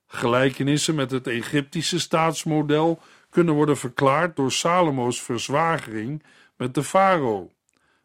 Gelijkenissen 0.08 0.96
met 0.96 1.12
het 1.12 1.28
Egyptische 1.28 2.00
staatsmodel 2.00 3.02
kunnen 3.30 3.54
worden 3.54 3.78
verklaard 3.78 4.36
door 4.36 4.52
Salomo's 4.52 5.22
verzwagering 5.22 6.24
met 6.58 6.74
de 6.74 6.84
farao, 6.84 7.52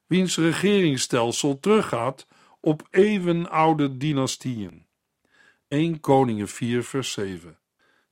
wiens 0.07 0.37
regeringsstelsel 0.37 1.61
teruggaat 1.61 2.27
op 2.61 2.89
eeuwenoude 2.91 3.97
dynastieën. 3.97 4.87
1 5.69 6.01
Koningen 6.01 6.49
4 6.49 6.85
vers 6.85 7.13
7 7.13 7.59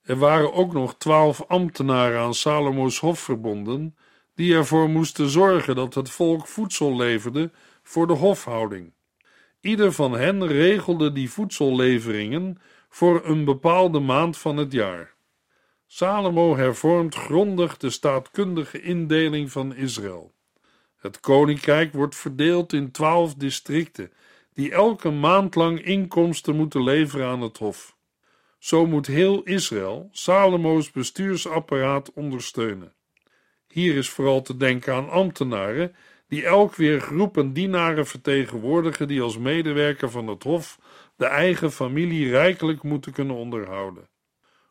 Er 0.04 0.16
waren 0.16 0.52
ook 0.52 0.72
nog 0.72 0.94
twaalf 0.94 1.44
ambtenaren 1.48 2.20
aan 2.20 2.34
Salomo's 2.34 2.98
hof 2.98 3.18
verbonden, 3.18 3.96
die 4.34 4.54
ervoor 4.54 4.88
moesten 4.88 5.28
zorgen 5.28 5.74
dat 5.74 5.94
het 5.94 6.10
volk 6.10 6.46
voedsel 6.46 6.96
leverde 6.96 7.50
voor 7.82 8.06
de 8.06 8.12
hofhouding. 8.12 8.92
Ieder 9.60 9.92
van 9.92 10.12
hen 10.12 10.46
regelde 10.46 11.12
die 11.12 11.30
voedselleveringen 11.30 12.58
voor 12.88 13.20
een 13.24 13.44
bepaalde 13.44 14.00
maand 14.00 14.38
van 14.38 14.56
het 14.56 14.72
jaar. 14.72 15.14
Salomo 15.86 16.56
hervormt 16.56 17.14
grondig 17.14 17.76
de 17.76 17.90
staatkundige 17.90 18.82
indeling 18.82 19.52
van 19.52 19.74
Israël. 19.74 20.34
Het 20.96 21.20
koninkrijk 21.20 21.92
wordt 21.92 22.16
verdeeld 22.16 22.72
in 22.72 22.90
twaalf 22.90 23.34
districten, 23.34 24.12
die 24.52 24.72
elke 24.72 25.10
maand 25.10 25.54
lang 25.54 25.84
inkomsten 25.84 26.56
moeten 26.56 26.82
leveren 26.82 27.26
aan 27.26 27.40
het 27.40 27.58
hof. 27.58 27.93
Zo 28.64 28.86
moet 28.86 29.06
heel 29.06 29.42
Israël 29.42 30.08
Salomo's 30.12 30.90
bestuursapparaat 30.90 32.12
ondersteunen. 32.12 32.94
Hier 33.68 33.96
is 33.96 34.08
vooral 34.08 34.42
te 34.42 34.56
denken 34.56 34.94
aan 34.94 35.10
ambtenaren 35.10 35.94
die 36.28 36.44
elk 36.44 36.74
weer 36.74 37.00
groepen 37.00 37.52
dienaren 37.52 38.06
vertegenwoordigen 38.06 39.08
die 39.08 39.22
als 39.22 39.38
medewerker 39.38 40.10
van 40.10 40.26
het 40.26 40.42
hof 40.42 40.78
de 41.16 41.24
eigen 41.24 41.72
familie 41.72 42.30
rijkelijk 42.30 42.82
moeten 42.82 43.12
kunnen 43.12 43.36
onderhouden. 43.36 44.08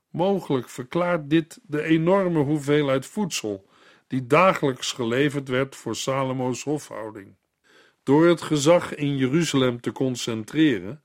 Mogelijk 0.10 0.70
verklaart 0.70 1.30
dit 1.30 1.60
de 1.64 1.84
enorme 1.84 2.40
hoeveelheid 2.40 3.06
voedsel 3.06 3.70
die 4.08 4.28
dagelijks 4.28 4.92
geleverd 4.92 5.48
werd 5.48 5.76
voor 5.76 5.96
Salomo's 5.96 6.64
hofhouding. 6.64 7.36
Door 8.04 8.26
het 8.26 8.42
gezag 8.42 8.96
in 8.96 9.18
Jeruzalem 9.18 9.82
te 9.82 9.92
concentreren, 9.92 11.04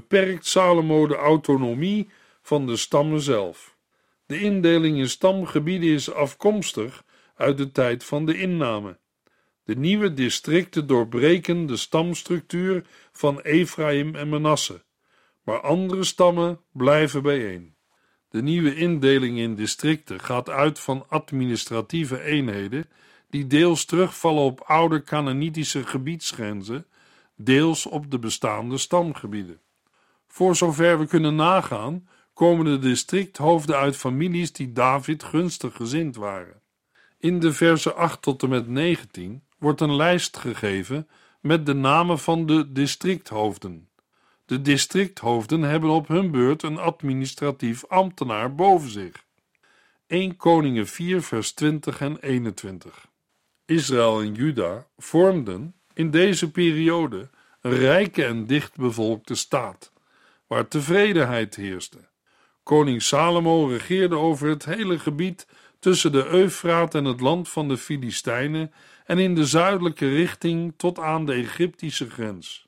beperkt 0.00 0.46
Salomo 0.46 1.06
de 1.06 1.16
autonomie 1.16 2.08
van 2.42 2.66
de 2.66 2.76
stammen 2.76 3.20
zelf. 3.20 3.76
De 4.26 4.40
indeling 4.40 4.98
in 4.98 5.08
stamgebieden 5.08 5.88
is 5.88 6.12
afkomstig 6.12 7.04
uit 7.36 7.56
de 7.56 7.72
tijd 7.72 8.04
van 8.04 8.26
de 8.26 8.38
inname. 8.38 8.98
De 9.64 9.76
nieuwe 9.76 10.14
districten 10.14 10.86
doorbreken 10.86 11.66
de 11.66 11.76
stamstructuur 11.76 12.84
van 13.12 13.40
Ephraim 13.40 14.14
en 14.14 14.28
Manasse, 14.28 14.82
maar 15.44 15.60
andere 15.60 16.04
stammen 16.04 16.60
blijven 16.72 17.22
bijeen. 17.22 17.74
De 18.28 18.42
nieuwe 18.42 18.74
indeling 18.76 19.38
in 19.38 19.54
districten 19.54 20.20
gaat 20.20 20.48
uit 20.48 20.78
van 20.78 21.04
administratieve 21.08 22.22
eenheden 22.22 22.88
die 23.30 23.46
deels 23.46 23.84
terugvallen 23.84 24.42
op 24.42 24.60
oude 24.60 25.02
Canaanitische 25.02 25.84
gebiedsgrenzen, 25.86 26.86
deels 27.36 27.86
op 27.86 28.10
de 28.10 28.18
bestaande 28.18 28.78
stamgebieden. 28.78 29.60
Voor 30.34 30.56
zover 30.56 30.98
we 30.98 31.06
kunnen 31.06 31.34
nagaan, 31.34 32.08
komen 32.32 32.64
de 32.64 32.78
districthoofden 32.78 33.76
uit 33.76 33.96
families 33.96 34.52
die 34.52 34.72
David 34.72 35.22
gunstig 35.22 35.76
gezind 35.76 36.16
waren. 36.16 36.60
In 37.18 37.40
de 37.40 37.52
versen 37.52 37.96
8 37.96 38.22
tot 38.22 38.42
en 38.42 38.48
met 38.48 38.68
19 38.68 39.42
wordt 39.58 39.80
een 39.80 39.96
lijst 39.96 40.36
gegeven 40.36 41.08
met 41.40 41.66
de 41.66 41.74
namen 41.74 42.18
van 42.18 42.46
de 42.46 42.72
districthoofden. 42.72 43.88
De 44.44 44.62
districthoofden 44.62 45.62
hebben 45.62 45.90
op 45.90 46.08
hun 46.08 46.30
beurt 46.30 46.62
een 46.62 46.78
administratief 46.78 47.84
ambtenaar 47.86 48.54
boven 48.54 48.90
zich. 48.90 49.24
1 50.06 50.36
Koningen 50.36 50.86
4 50.86 51.22
vers 51.22 51.52
20 51.52 52.00
en 52.00 52.18
21 52.20 53.06
Israël 53.64 54.20
en 54.20 54.34
Juda 54.34 54.86
vormden 54.96 55.74
in 55.92 56.10
deze 56.10 56.50
periode 56.50 57.30
een 57.60 57.74
rijke 57.74 58.24
en 58.24 58.46
dichtbevolkte 58.46 59.34
staat, 59.34 59.92
waar 60.54 60.68
tevredenheid 60.68 61.56
heerste. 61.56 61.98
Koning 62.62 63.02
Salomo 63.02 63.66
regeerde 63.66 64.16
over 64.16 64.48
het 64.48 64.64
hele 64.64 64.98
gebied 64.98 65.46
tussen 65.78 66.12
de 66.12 66.26
Eufraat 66.26 66.94
en 66.94 67.04
het 67.04 67.20
land 67.20 67.48
van 67.48 67.68
de 67.68 67.76
Filistijnen 67.76 68.72
en 69.04 69.18
in 69.18 69.34
de 69.34 69.46
zuidelijke 69.46 70.08
richting 70.08 70.74
tot 70.76 70.98
aan 70.98 71.26
de 71.26 71.32
Egyptische 71.32 72.10
grens. 72.10 72.66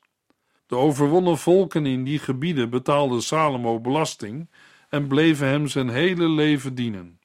De 0.65 0.75
overwonnen 0.75 1.37
volken 1.37 1.85
in 1.85 2.03
die 2.03 2.19
gebieden 2.19 2.69
betaalden 2.69 3.21
Salomo 3.21 3.79
belasting 3.79 4.49
en 4.89 5.07
bleven 5.07 5.47
hem 5.47 5.67
zijn 5.67 5.89
hele 5.89 6.29
leven 6.29 6.75
dienen. 6.75 7.19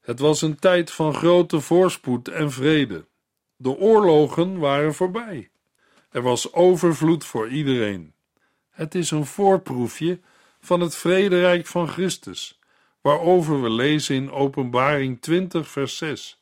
Het 0.00 0.18
was 0.18 0.42
een 0.42 0.58
tijd 0.58 0.90
van 0.90 1.14
grote 1.14 1.60
voorspoed 1.60 2.28
en 2.28 2.50
vrede. 2.50 3.08
De 3.56 3.76
oorlogen 3.76 4.58
waren 4.58 4.94
voorbij. 4.94 5.50
Er 6.10 6.22
was 6.22 6.52
overvloed 6.52 7.24
voor 7.24 7.48
iedereen. 7.48 8.14
Het 8.80 8.94
is 8.94 9.10
een 9.10 9.26
voorproefje 9.26 10.20
van 10.60 10.80
het 10.80 10.96
vrederijk 10.96 11.66
van 11.66 11.88
Christus, 11.88 12.58
waarover 13.00 13.62
we 13.62 13.70
lezen 13.70 14.14
in 14.14 14.30
Openbaring 14.30 15.20
20, 15.20 15.68
vers 15.68 15.96
6. 15.96 16.38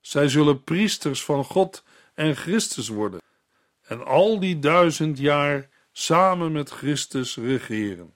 Zij 0.00 0.28
zullen 0.28 0.64
priesters 0.64 1.24
van 1.24 1.44
God 1.44 1.84
en 2.14 2.36
Christus 2.36 2.88
worden, 2.88 3.20
en 3.82 4.04
al 4.04 4.40
die 4.40 4.58
duizend 4.58 5.18
jaar 5.18 5.68
samen 5.92 6.52
met 6.52 6.70
Christus 6.70 7.36
regeren. 7.36 8.14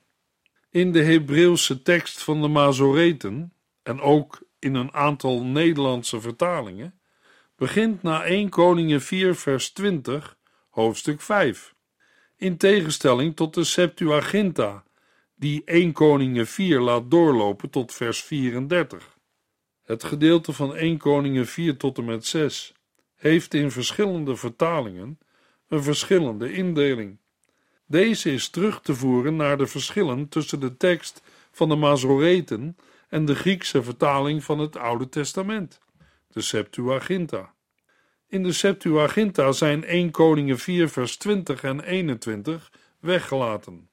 In 0.70 0.92
de 0.92 1.02
Hebreeuwse 1.02 1.82
tekst 1.82 2.22
van 2.22 2.42
de 2.42 2.48
Mazoreten 2.48 3.52
en 3.82 4.00
ook 4.00 4.42
in 4.58 4.74
een 4.74 4.92
aantal 4.92 5.44
Nederlandse 5.44 6.20
vertalingen 6.20 7.00
begint 7.56 8.02
na 8.02 8.24
1 8.24 8.48
Koningen 8.48 9.02
4 9.02 9.34
vers 9.34 9.70
20 9.70 10.36
hoofdstuk 10.68 11.20
5. 11.20 11.74
In 12.40 12.57
tegenstelling 12.57 13.37
tot 13.37 13.55
de 13.55 13.64
Septuaginta, 13.64 14.85
die 15.35 15.62
1 15.64 15.92
Koningen 15.92 16.46
4 16.46 16.81
laat 16.81 17.11
doorlopen 17.11 17.70
tot 17.70 17.92
vers 17.92 18.22
34. 18.22 19.18
Het 19.83 20.05
gedeelte 20.05 20.53
van 20.53 20.76
1 20.76 20.98
Koningen 20.98 21.46
4 21.46 21.76
tot 21.76 21.98
en 21.98 22.05
met 22.05 22.26
6 22.26 22.72
heeft 23.16 23.55
in 23.55 23.70
verschillende 23.70 24.37
vertalingen 24.37 25.18
een 25.68 25.83
verschillende 25.83 26.53
indeling. 26.53 27.18
Deze 27.87 28.33
is 28.33 28.48
terug 28.48 28.81
te 28.81 28.94
voeren 28.94 29.37
naar 29.37 29.59
de 29.59 29.66
verschillen 29.66 30.29
tussen 30.29 30.61
de 30.61 30.76
tekst 30.76 31.22
van 31.50 31.68
de 31.68 31.76
Mazoreten 31.76 32.76
en 33.09 33.24
de 33.24 33.35
Griekse 33.35 33.83
vertaling 33.83 34.44
van 34.44 34.59
het 34.59 34.76
Oude 34.76 35.09
Testament, 35.09 35.81
de 36.29 36.40
Septuaginta. 36.40 37.55
In 38.30 38.42
de 38.42 38.52
Septuaginta 38.52 39.52
zijn 39.52 39.84
1 39.84 40.10
Koningen 40.10 40.58
4 40.58 40.88
vers 40.88 41.16
20 41.16 41.62
en 41.62 41.80
21 41.80 42.72
weggelaten. 43.00 43.88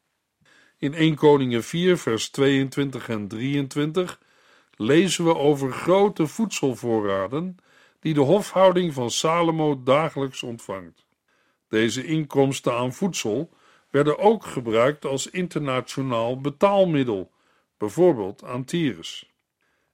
In 0.77 0.93
1 0.93 1.15
Koningen 1.15 1.63
4 1.63 1.97
vers 1.97 2.29
22 2.29 3.09
en 3.09 3.27
23 3.27 4.21
lezen 4.75 5.25
we 5.25 5.35
over 5.35 5.71
grote 5.71 6.27
voedselvoorraden 6.27 7.57
die 7.99 8.13
de 8.13 8.19
hofhouding 8.19 8.93
van 8.93 9.11
Salomo 9.11 9.83
dagelijks 9.83 10.43
ontvangt. 10.43 11.05
Deze 11.67 12.05
inkomsten 12.05 12.73
aan 12.73 12.93
voedsel 12.93 13.49
werden 13.89 14.17
ook 14.17 14.45
gebruikt 14.45 15.05
als 15.05 15.29
internationaal 15.29 16.41
betaalmiddel, 16.41 17.31
bijvoorbeeld 17.77 18.43
aan 18.43 18.65
Tyrus. 18.65 19.31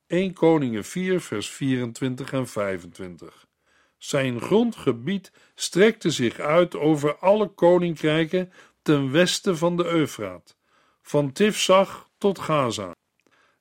1 0.07 0.33
Koningen 0.33 0.83
4 0.83 1.21
vers 1.21 1.49
24 1.49 2.33
en 2.33 2.47
25 2.47 3.51
zijn 4.03 4.41
grondgebied 4.41 5.31
strekte 5.55 6.09
zich 6.09 6.39
uit 6.39 6.75
over 6.75 7.17
alle 7.17 7.47
koninkrijken 7.47 8.51
ten 8.81 9.11
westen 9.11 9.57
van 9.57 9.77
de 9.77 9.85
Eufraat, 9.85 10.57
van 11.01 11.31
Tifsach 11.31 12.09
tot 12.17 12.39
Gaza. 12.39 12.91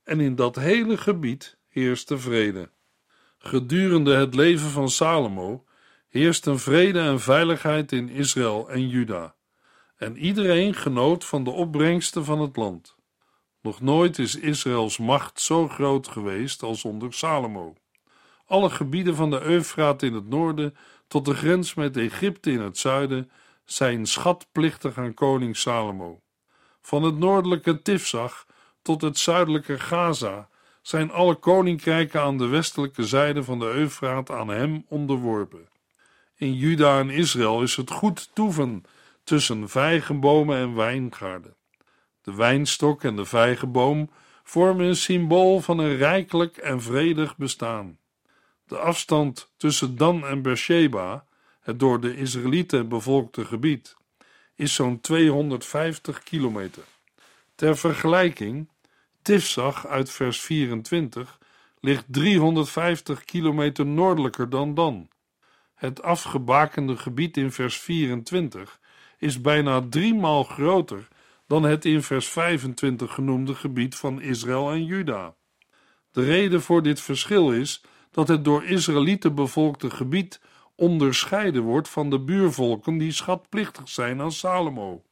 En 0.05 0.21
in 0.21 0.35
dat 0.35 0.57
hele 0.57 0.97
gebied 0.97 1.59
heerste 1.69 2.19
vrede. 2.19 2.71
Gedurende 3.39 4.15
het 4.15 4.35
leven 4.35 4.71
van 4.71 4.89
Salomo 4.89 5.65
heersten 6.09 6.59
vrede 6.59 7.01
en 7.01 7.21
veiligheid 7.21 7.93
in 7.93 8.09
Israël 8.09 8.71
en 8.71 8.89
Juda, 8.89 9.35
en 9.97 10.17
iedereen 10.17 10.75
genoot 10.75 11.25
van 11.25 11.45
de 11.45 11.51
opbrengsten 11.51 12.25
van 12.25 12.41
het 12.41 12.57
land. 12.57 12.97
Nog 13.61 13.81
nooit 13.81 14.19
is 14.19 14.37
Israëls 14.37 14.99
macht 14.99 15.41
zo 15.41 15.69
groot 15.69 16.09
geweest 16.09 16.63
als 16.63 16.85
onder 16.85 17.13
Salomo 17.13 17.75
alle 18.53 18.71
gebieden 18.71 19.15
van 19.15 19.31
de 19.31 19.41
Eufraat 19.41 20.03
in 20.03 20.15
het 20.15 20.29
noorden 20.29 20.77
tot 21.09 21.25
de 21.25 21.35
grens 21.35 21.75
met 21.75 21.97
Egypte 21.97 22.51
in 22.51 22.61
het 22.61 22.79
zuiden 22.79 23.31
zijn 23.65 24.07
schatplichtig 24.07 24.99
aan 24.99 25.15
koning 25.15 25.57
Salomo. 25.57 26.21
Van 26.81 27.03
het 27.03 27.19
noordelijke 27.19 27.83
Tifzag 27.83 28.47
tot 28.83 29.03
het 29.03 29.19
zuidelijke 29.19 29.79
Gaza 29.79 30.49
zijn 30.83 31.11
alle 31.11 31.35
koninkrijken 31.35 32.21
aan 32.21 32.39
de 32.39 32.47
westelijke 32.47 33.07
zijde 33.07 33.43
van 33.45 33.59
de 33.59 33.67
Eufraat 33.67 34.31
aan 34.31 34.49
hem 34.49 34.85
onderworpen. 34.89 35.69
In 36.37 36.55
Juda 36.55 36.99
en 36.99 37.11
Israël 37.11 37.63
is 37.63 37.77
het 37.77 37.91
goed 37.91 38.31
toeven 38.35 38.85
tussen 39.25 39.69
vijgenbomen 39.69 40.57
en 40.57 40.75
wijngaarden. 40.75 41.57
De 42.23 42.35
wijnstok 42.35 43.05
en 43.05 43.17
de 43.17 43.25
vijgenboom 43.25 44.11
vormen 44.43 44.87
een 44.87 44.97
symbool 44.97 45.61
van 45.61 45.79
een 45.79 45.97
rijkelijk 45.97 46.57
en 46.57 46.83
vredig 46.83 47.37
bestaan. 47.37 48.01
De 48.73 48.79
afstand 48.79 49.53
tussen 49.57 49.97
Dan 49.97 50.27
en 50.27 50.43
Beersheba, 50.43 51.27
het 51.61 51.79
door 51.79 52.01
de 52.01 52.17
Israëlieten 52.17 52.89
bevolkte 52.89 53.45
gebied, 53.45 53.97
is 54.55 54.75
zo'n 54.75 55.01
250 55.01 56.23
kilometer. 56.23 56.83
Ter 57.55 57.77
vergelijking, 57.77 58.69
Tifzag 59.23 59.87
uit 59.87 60.11
vers 60.11 60.41
24 60.41 61.39
ligt 61.81 62.05
350 62.09 63.25
kilometer 63.25 63.87
noordelijker 63.87 64.51
dan 64.51 64.75
Dan. 64.75 65.09
Het 65.75 66.03
afgebakende 66.03 66.97
gebied 66.97 67.37
in 67.37 67.53
vers 67.53 67.79
24 67.81 68.81
is 69.19 69.41
bijna 69.41 69.87
driemaal 69.89 70.43
groter 70.45 71.09
dan 71.47 71.63
het 71.63 71.85
in 71.85 72.03
vers 72.03 72.29
25 72.29 73.15
genoemde 73.15 73.55
gebied 73.55 73.95
van 73.95 74.21
Israël 74.21 74.71
en 74.71 74.85
Juda. 74.85 75.35
De 76.11 76.25
reden 76.25 76.63
voor 76.63 76.83
dit 76.83 77.01
verschil 77.01 77.53
is 77.53 77.83
dat 78.13 78.29
het 78.29 78.45
door 78.45 78.65
Israëlieten 78.65 79.35
bevolkte 79.35 79.91
gebied 79.91 80.41
onderscheiden 80.75 81.63
wordt 81.63 81.89
van 81.89 82.11
de 82.11 82.21
buurvolken 82.21 82.99
die 82.99 83.13
schatplichtig 83.13 83.89
zijn 83.89 84.21
aan 84.21 84.33
Salomo. 84.33 85.03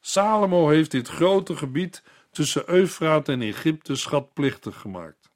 Salomo 0.00 0.68
heeft 0.68 0.90
dit 0.90 1.08
grote 1.08 1.56
gebied 1.56 2.02
tussen 2.30 2.70
Eufraat 2.70 3.28
en 3.28 3.42
Egypte 3.42 3.94
schatplichtig 3.94 4.80
gemaakt. 4.80 5.30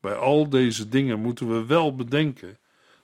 Bij 0.00 0.14
al 0.14 0.48
deze 0.48 0.88
dingen 0.88 1.20
moeten 1.20 1.48
we 1.48 1.66
wel 1.66 1.94
bedenken 1.94 2.58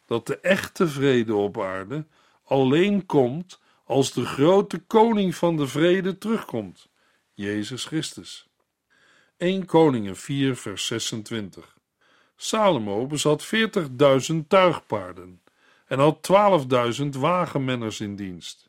dat 0.07 0.27
de 0.27 0.41
echte 0.41 0.89
vrede 0.89 1.35
op 1.35 1.61
aarde 1.61 2.07
alleen 2.45 3.07
komt 3.07 3.61
als 3.85 4.13
de 4.13 4.25
grote 4.25 4.79
koning 4.79 5.35
van 5.35 5.57
de 5.57 5.67
vrede 5.67 6.19
terugkomt, 6.19 6.89
Jezus 7.35 7.85
Christus. 7.85 8.49
1 9.37 9.67
Koningen 9.67 10.17
4 10.17 10.57
vers 10.57 10.87
26 10.87 11.72
Salomo 12.45 13.07
bezat 13.07 13.47
40.000 14.31 14.37
tuigpaarden 14.49 15.43
en 15.87 15.99
had 15.99 16.29
12.000 17.03 17.09
wagenmenners 17.09 18.01
in 18.01 18.17
dienst. 18.17 18.69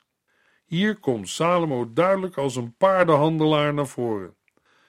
Hier 0.65 0.95
komt 0.95 1.29
Salomo 1.29 1.93
duidelijk 1.93 2.37
als 2.37 2.55
een 2.55 2.75
paardenhandelaar 2.77 3.73
naar 3.73 3.87
voren. 3.87 4.35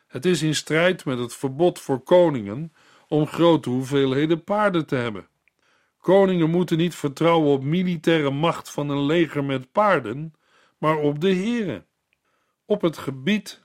Het 0.06 0.24
is 0.24 0.42
in 0.42 0.54
strijd 0.54 1.04
met 1.04 1.18
het 1.18 1.34
verbod 1.34 1.80
voor 1.80 2.00
koningen 2.00 2.72
om 3.08 3.26
grote 3.26 3.70
hoeveelheden 3.70 4.44
paarden 4.44 4.86
te 4.86 4.96
hebben. 4.96 5.28
Koningen 5.98 6.50
moeten 6.50 6.76
niet 6.76 6.94
vertrouwen 6.94 7.52
op 7.52 7.62
militaire 7.62 8.30
macht 8.30 8.70
van 8.70 8.88
een 8.88 9.06
leger 9.06 9.44
met 9.44 9.72
paarden, 9.72 10.34
maar 10.78 10.96
op 10.96 11.20
de 11.20 11.30
heren. 11.30 11.86
Op 12.64 12.80
het 12.80 12.98
gebied 12.98 13.62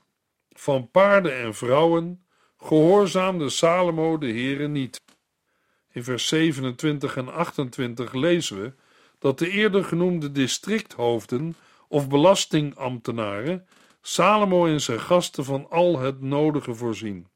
van 0.48 0.90
paarden 0.90 1.38
en 1.38 1.54
vrouwen 1.54 2.24
gehoorzaamde 2.60 3.48
Salomo 3.48 4.18
de 4.18 4.26
heren 4.26 4.72
niet. 4.72 5.00
In 5.92 6.04
vers 6.04 6.28
27 6.28 7.16
en 7.16 7.32
28 7.32 8.12
lezen 8.12 8.62
we 8.62 8.72
dat 9.18 9.38
de 9.38 9.50
eerder 9.50 9.84
genoemde 9.84 10.32
districthoofden 10.32 11.56
of 11.88 12.08
belastingambtenaren 12.08 13.66
Salomo 14.02 14.66
en 14.66 14.80
zijn 14.80 15.00
gasten 15.00 15.44
van 15.44 15.70
al 15.70 15.98
het 15.98 16.20
nodige 16.20 16.74
voorzien. 16.74 17.26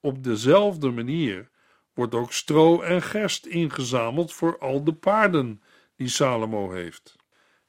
Op 0.00 0.24
dezelfde 0.24 0.90
manier 0.90 1.48
wordt 1.94 2.14
ook 2.14 2.32
stro 2.32 2.80
en 2.80 3.02
gerst 3.02 3.46
ingezameld 3.46 4.32
voor 4.32 4.58
al 4.58 4.84
de 4.84 4.94
paarden 4.94 5.62
die 5.96 6.08
Salomo 6.08 6.70
heeft. 6.70 7.16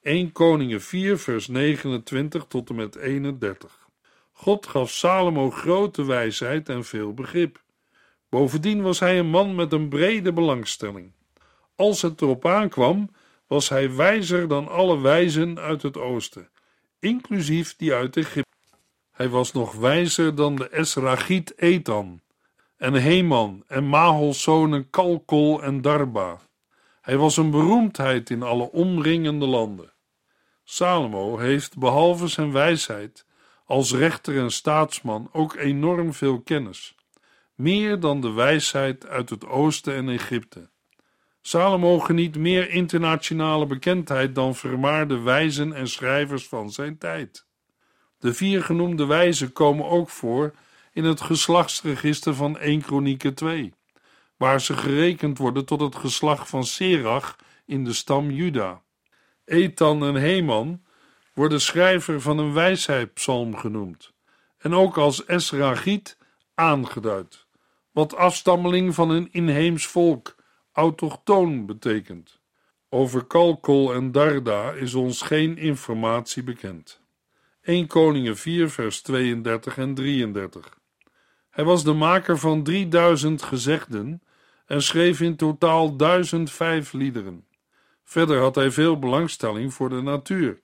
1 0.02 0.32
Koningen 0.32 0.82
4 0.82 1.18
vers 1.18 1.48
29 1.48 2.46
tot 2.46 2.70
en 2.70 2.76
met 2.76 2.96
31. 2.96 3.90
God 4.32 4.68
gaf 4.68 4.92
Salomo 4.92 5.52
grote 5.52 6.06
wijsheid 6.06 6.70
en 6.70 6.86
veel 6.86 7.14
begrip. 7.14 7.62
Bovendien 8.32 8.82
was 8.82 9.00
hij 9.00 9.20
een 9.20 9.30
man 9.30 9.56
met 9.56 9.74
een 9.74 9.89
brede 9.89 10.34
belangstelling. 10.34 11.12
Als 11.76 12.02
het 12.02 12.22
erop 12.22 12.46
aankwam, 12.46 13.10
was 13.48 13.70
hij 13.70 13.96
wijzer 13.96 14.48
dan 14.48 14.67
alle 14.67 15.00
wijzen 15.00 15.60
uit 15.60 15.82
het 15.82 15.98
oosten, 15.98 16.50
inclusief 17.00 17.76
die 17.76 17.94
uit 17.94 18.17
Egypte. 18.17 18.58
Hij 19.12 19.30
was 19.30 19.52
nog 19.52 19.74
wijzer 19.74 20.36
dan 20.36 20.56
de 20.56 20.70
Esragiet 20.70 21.58
Ethan, 21.58 22.22
en 22.78 22.94
Heman 22.94 23.63
en 23.67 23.88
Mahels 23.88 24.41
zonen 24.41 24.89
Kalkol 24.89 25.63
en 25.63 25.82
Darba. 25.82 26.39
Hij 27.02 27.17
was 27.17 27.38
een 27.38 27.52
beroemdheid 27.52 28.30
in 28.30 28.44
alle 28.44 28.72
omringende 28.72 29.46
landen. 29.46 29.94
Salomo 30.63 31.38
heeft 31.38 31.78
behalve 31.78 32.28
zijn 32.28 32.52
wijsheid 32.52 33.26
als 33.65 33.94
rechter 33.94 34.38
en 34.38 34.52
staatsman 34.52 35.30
ook 35.32 35.56
enorm 35.56 36.13
veel 36.13 36.41
kennis 36.41 36.96
meer 37.56 38.00
dan 38.00 38.22
de 38.22 38.32
wijsheid 38.32 39.08
uit 39.08 39.30
het 39.30 39.46
oosten 39.46 39.96
en 39.96 40.10
Egypte. 40.10 40.70
Salomo 41.42 42.00
geniet 42.00 42.38
meer 42.38 42.70
internationale 42.70 43.66
bekendheid 43.66 44.36
dan 44.36 44.56
vermaarde 44.56 45.20
wijzen 45.20 45.74
en 45.74 45.88
schrijvers 45.88 46.48
van 46.48 46.72
zijn 46.72 46.98
tijd. 46.98 47.46
De 48.20 48.34
vier 48.34 48.64
genoemde 48.64 49.06
wijzen 49.06 49.54
komen 49.54 49.86
ook 49.86 50.10
voor 50.10 50.54
in 50.94 51.04
het 51.04 51.22
geslachtsregister 51.22 52.36
van 52.36 52.58
1 52.58 52.82
Kronieken 52.82 53.34
2, 53.34 53.74
waar 54.38 54.62
ze 54.62 54.78
gerekend 54.78 55.38
worden 55.38 55.66
tot 55.66 55.82
het 55.82 55.96
geslacht 55.96 56.50
van 56.50 56.64
Serach 56.64 57.36
in 57.66 57.84
de 57.84 57.94
stam 57.94 58.32
Juda. 58.32 58.82
Ethan 59.46 60.06
en 60.06 60.16
Heman 60.16 60.84
worden 61.34 61.62
schrijver 61.62 62.22
van 62.22 62.38
een 62.38 62.54
wijsheidpsalm 62.54 63.58
genoemd 63.58 64.14
en 64.62 64.74
ook 64.74 64.98
als 64.98 65.26
Esragiet 65.26 66.18
aangeduid, 66.54 67.40
wat 68.02 68.16
afstammeling 68.16 68.96
van 68.96 69.10
een 69.10 69.28
inheems 69.32 69.88
volk, 69.88 70.36
autochtoon 70.72 71.66
betekent. 71.66 72.40
Over 72.90 73.26
Kalkol 73.26 73.94
en 73.94 74.12
Darda 74.12 74.72
is 74.72 74.94
ons 74.94 75.22
geen 75.22 75.58
informatie 75.58 76.44
bekend. 76.44 77.02
1 77.62 77.88
Koningen 77.88 78.38
4 78.38 78.70
vers 78.70 79.02
32 79.02 79.78
en 79.78 79.94
33 79.94 80.78
Hij 81.50 81.64
was 81.64 81.84
de 81.84 81.94
maker 81.94 82.38
van 82.38 82.64
3000 82.64 83.42
gezegden 83.42 84.22
en 84.66 84.82
schreef 84.82 85.22
in 85.22 85.36
totaal 85.36 85.96
1005 85.96 86.94
liederen. 86.94 87.46
Verder 88.04 88.40
had 88.40 88.56
hij 88.56 88.72
veel 88.72 89.00
belangstelling 89.00 89.74
voor 89.74 89.90
de 89.90 90.02
natuur 90.02 90.60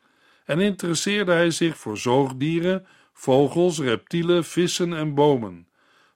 en 0.46 0.60
interesseerde 0.60 1.32
hij 1.32 1.52
zich 1.52 1.78
voor 1.78 1.98
zoogdieren, 1.98 2.86
vogels, 3.14 3.80
reptielen, 3.80 4.44
vissen 4.44 4.94
en 4.94 5.14
bomen, 5.14 5.67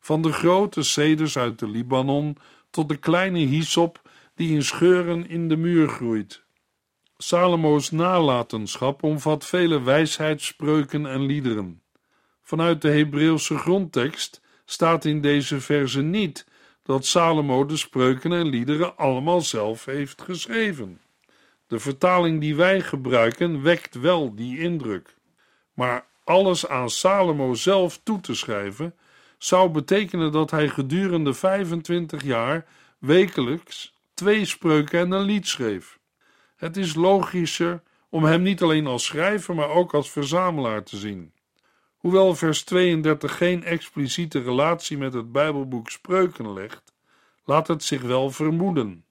van 0.02 0.22
de 0.22 0.32
grote 0.32 0.84
ceders 0.84 1.38
uit 1.38 1.60
de 1.60 1.68
Libanon 1.68 2.38
tot 2.70 2.90
de 2.90 2.98
kleine 2.98 3.40
hyssop 3.40 4.02
die 4.36 4.54
in 4.54 4.64
scheuren 4.64 5.30
in 5.30 5.50
de 5.50 5.58
muur 5.58 5.88
groeit. 5.88 6.44
Salomo's 7.18 7.92
nalatenschap 7.92 9.04
omvat 9.04 9.46
vele 9.46 9.82
wijsheidsspreuken 9.82 11.06
en 11.06 11.22
liederen. 11.22 11.82
Vanuit 12.42 12.82
de 12.82 12.90
Hebreeuwse 12.90 13.58
grondtekst 13.58 14.42
staat 14.66 15.06
in 15.06 15.22
deze 15.22 15.62
verse 15.62 16.02
niet 16.02 16.46
dat 16.84 17.06
Salomo 17.06 17.66
de 17.66 17.78
spreuken 17.78 18.32
en 18.32 18.48
liederen 18.48 18.98
allemaal 18.98 19.42
zelf 19.42 19.86
heeft 19.86 20.22
geschreven. 20.22 21.02
De 21.68 21.80
vertaling 21.80 22.40
die 22.40 22.56
wij 22.56 22.82
gebruiken 22.82 23.62
wekt 23.62 23.96
wel 23.96 24.36
die 24.36 24.60
indruk. 24.60 25.16
Maar 25.74 26.06
alles 26.24 26.68
aan 26.68 26.90
Salomo 26.90 27.54
zelf 27.54 28.00
toe 28.04 28.20
te 28.20 28.36
schrijven 28.36 28.96
zou 29.44 29.70
betekenen 29.70 30.32
dat 30.32 30.52
hij 30.52 30.70
gedurende 30.70 31.34
25 31.34 32.24
jaar 32.24 32.66
wekelijks 32.98 33.94
twee 34.14 34.46
spreuken 34.46 35.00
en 35.00 35.12
een 35.12 35.22
lied 35.22 35.48
schreef. 35.48 36.00
Het 36.56 36.78
is 36.78 36.96
logischer 36.96 37.82
om 38.10 38.24
hem 38.24 38.42
niet 38.42 38.62
alleen 38.62 38.88
als 38.88 39.06
schrijver, 39.06 39.56
maar 39.56 39.70
ook 39.70 39.94
als 39.94 40.12
verzamelaar 40.12 40.84
te 40.84 40.98
zien. 40.98 41.34
Hoewel 41.98 42.36
vers 42.36 42.64
32 42.64 43.38
geen 43.38 43.64
expliciete 43.64 44.42
relatie 44.42 44.98
met 44.98 45.14
het 45.14 45.32
Bijbelboek 45.32 45.90
Spreuken 45.90 46.54
legt, 46.54 46.94
laat 47.46 47.68
het 47.68 47.84
zich 47.84 48.02
wel 48.02 48.32
vermoeden. 48.32 49.06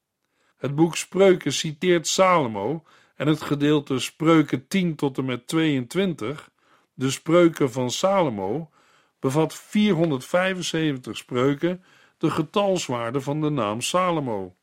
Het 0.57 0.75
boek 0.75 0.97
Spreuken 0.97 1.53
citeert 1.53 2.07
Salomo 2.07 2.85
en 3.17 3.27
het 3.27 3.43
gedeelte 3.43 3.99
Spreuken 3.99 4.69
10 4.69 4.95
tot 4.95 5.19
en 5.19 5.25
met 5.25 5.47
22, 5.47 6.51
de 6.95 7.11
Spreuken 7.11 7.73
van 7.73 7.91
Salomo, 7.91 8.71
bevat 9.21 9.55
475 9.55 11.17
spreuken, 11.17 11.85
de 12.19 12.31
getalswaarde 12.31 13.21
van 13.21 13.41
de 13.41 13.51
naam 13.51 13.81
Salomo. 13.81 14.57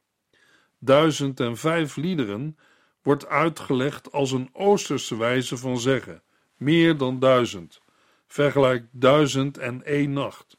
1005 0.80 1.96
liederen 1.96 2.58
wordt 3.02 3.28
uitgelegd 3.28 4.12
als 4.12 4.32
een 4.32 4.50
Oosterse 4.54 5.18
wijze 5.18 5.58
van 5.58 5.80
zeggen, 5.80 6.24
meer 6.56 6.98
dan 6.98 7.20
duizend. 7.20 7.82
Vergelijk 8.28 8.86
duizend 8.92 9.58
en 9.58 9.86
één 9.86 10.14
nacht. 10.14 10.58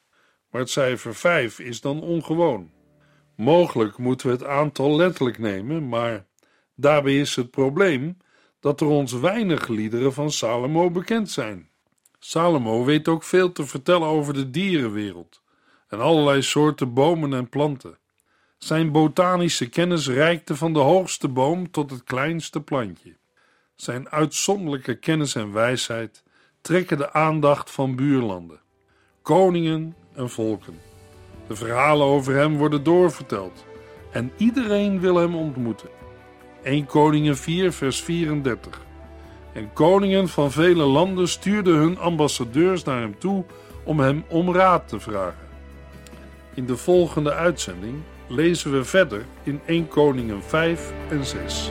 Maar 0.50 0.60
het 0.60 0.70
cijfer 0.70 1.14
5 1.14 1.58
is 1.58 1.80
dan 1.80 2.02
ongewoon. 2.02 2.70
Mogelijk 3.36 3.98
moeten 3.98 4.26
we 4.26 4.32
het 4.32 4.44
aantal 4.44 4.96
letterlijk 4.96 5.38
nemen, 5.38 5.88
maar 5.88 6.26
daarbij 6.74 7.18
is 7.18 7.36
het 7.36 7.50
probleem 7.50 8.16
dat 8.60 8.80
er 8.80 8.86
ons 8.86 9.12
weinig 9.12 9.68
liederen 9.68 10.12
van 10.12 10.30
Salomo 10.30 10.90
bekend 10.90 11.30
zijn. 11.30 11.70
Salomo 12.18 12.84
weet 12.84 13.08
ook 13.08 13.22
veel 13.22 13.52
te 13.52 13.66
vertellen 13.66 14.08
over 14.08 14.34
de 14.34 14.50
dierenwereld 14.50 15.42
en 15.88 16.00
allerlei 16.00 16.42
soorten 16.42 16.94
bomen 16.94 17.34
en 17.34 17.48
planten. 17.48 17.98
Zijn 18.58 18.92
botanische 18.92 19.68
kennis 19.68 20.08
reikte 20.08 20.56
van 20.56 20.72
de 20.72 20.78
hoogste 20.78 21.28
boom 21.28 21.70
tot 21.70 21.90
het 21.90 22.04
kleinste 22.04 22.60
plantje. 22.60 23.16
Zijn 23.74 24.08
uitzonderlijke 24.08 24.98
kennis 24.98 25.34
en 25.34 25.52
wijsheid 25.52 26.22
trekken 26.60 26.96
de 26.96 27.12
aandacht 27.12 27.70
van 27.70 27.96
buurlanden, 27.96 28.60
koningen 29.22 29.96
en 30.14 30.30
volken. 30.30 30.80
De 31.46 31.56
verhalen 31.56 32.06
over 32.06 32.34
hem 32.34 32.56
worden 32.56 32.82
doorverteld 32.82 33.64
en 34.12 34.32
iedereen 34.36 35.00
wil 35.00 35.16
hem 35.16 35.34
ontmoeten. 35.36 35.88
1 36.62 36.86
Koningen 36.86 37.36
4 37.36 37.72
vers 37.72 38.02
34 38.02 38.86
En 39.58 39.72
koningen 39.72 40.28
van 40.28 40.52
vele 40.52 40.84
landen 40.84 41.28
stuurden 41.28 41.74
hun 41.74 41.98
ambassadeurs 41.98 42.84
naar 42.84 43.00
hem 43.00 43.18
toe 43.18 43.44
om 43.84 44.00
hem 44.00 44.24
om 44.28 44.54
raad 44.54 44.88
te 44.88 45.00
vragen. 45.00 45.48
In 46.54 46.66
de 46.66 46.76
volgende 46.76 47.32
uitzending 47.32 47.94
lezen 48.26 48.72
we 48.72 48.84
verder 48.84 49.24
in 49.42 49.60
1 49.66 49.88
Koningen 49.88 50.42
5 50.42 50.92
en 51.10 51.24
6. 51.24 51.70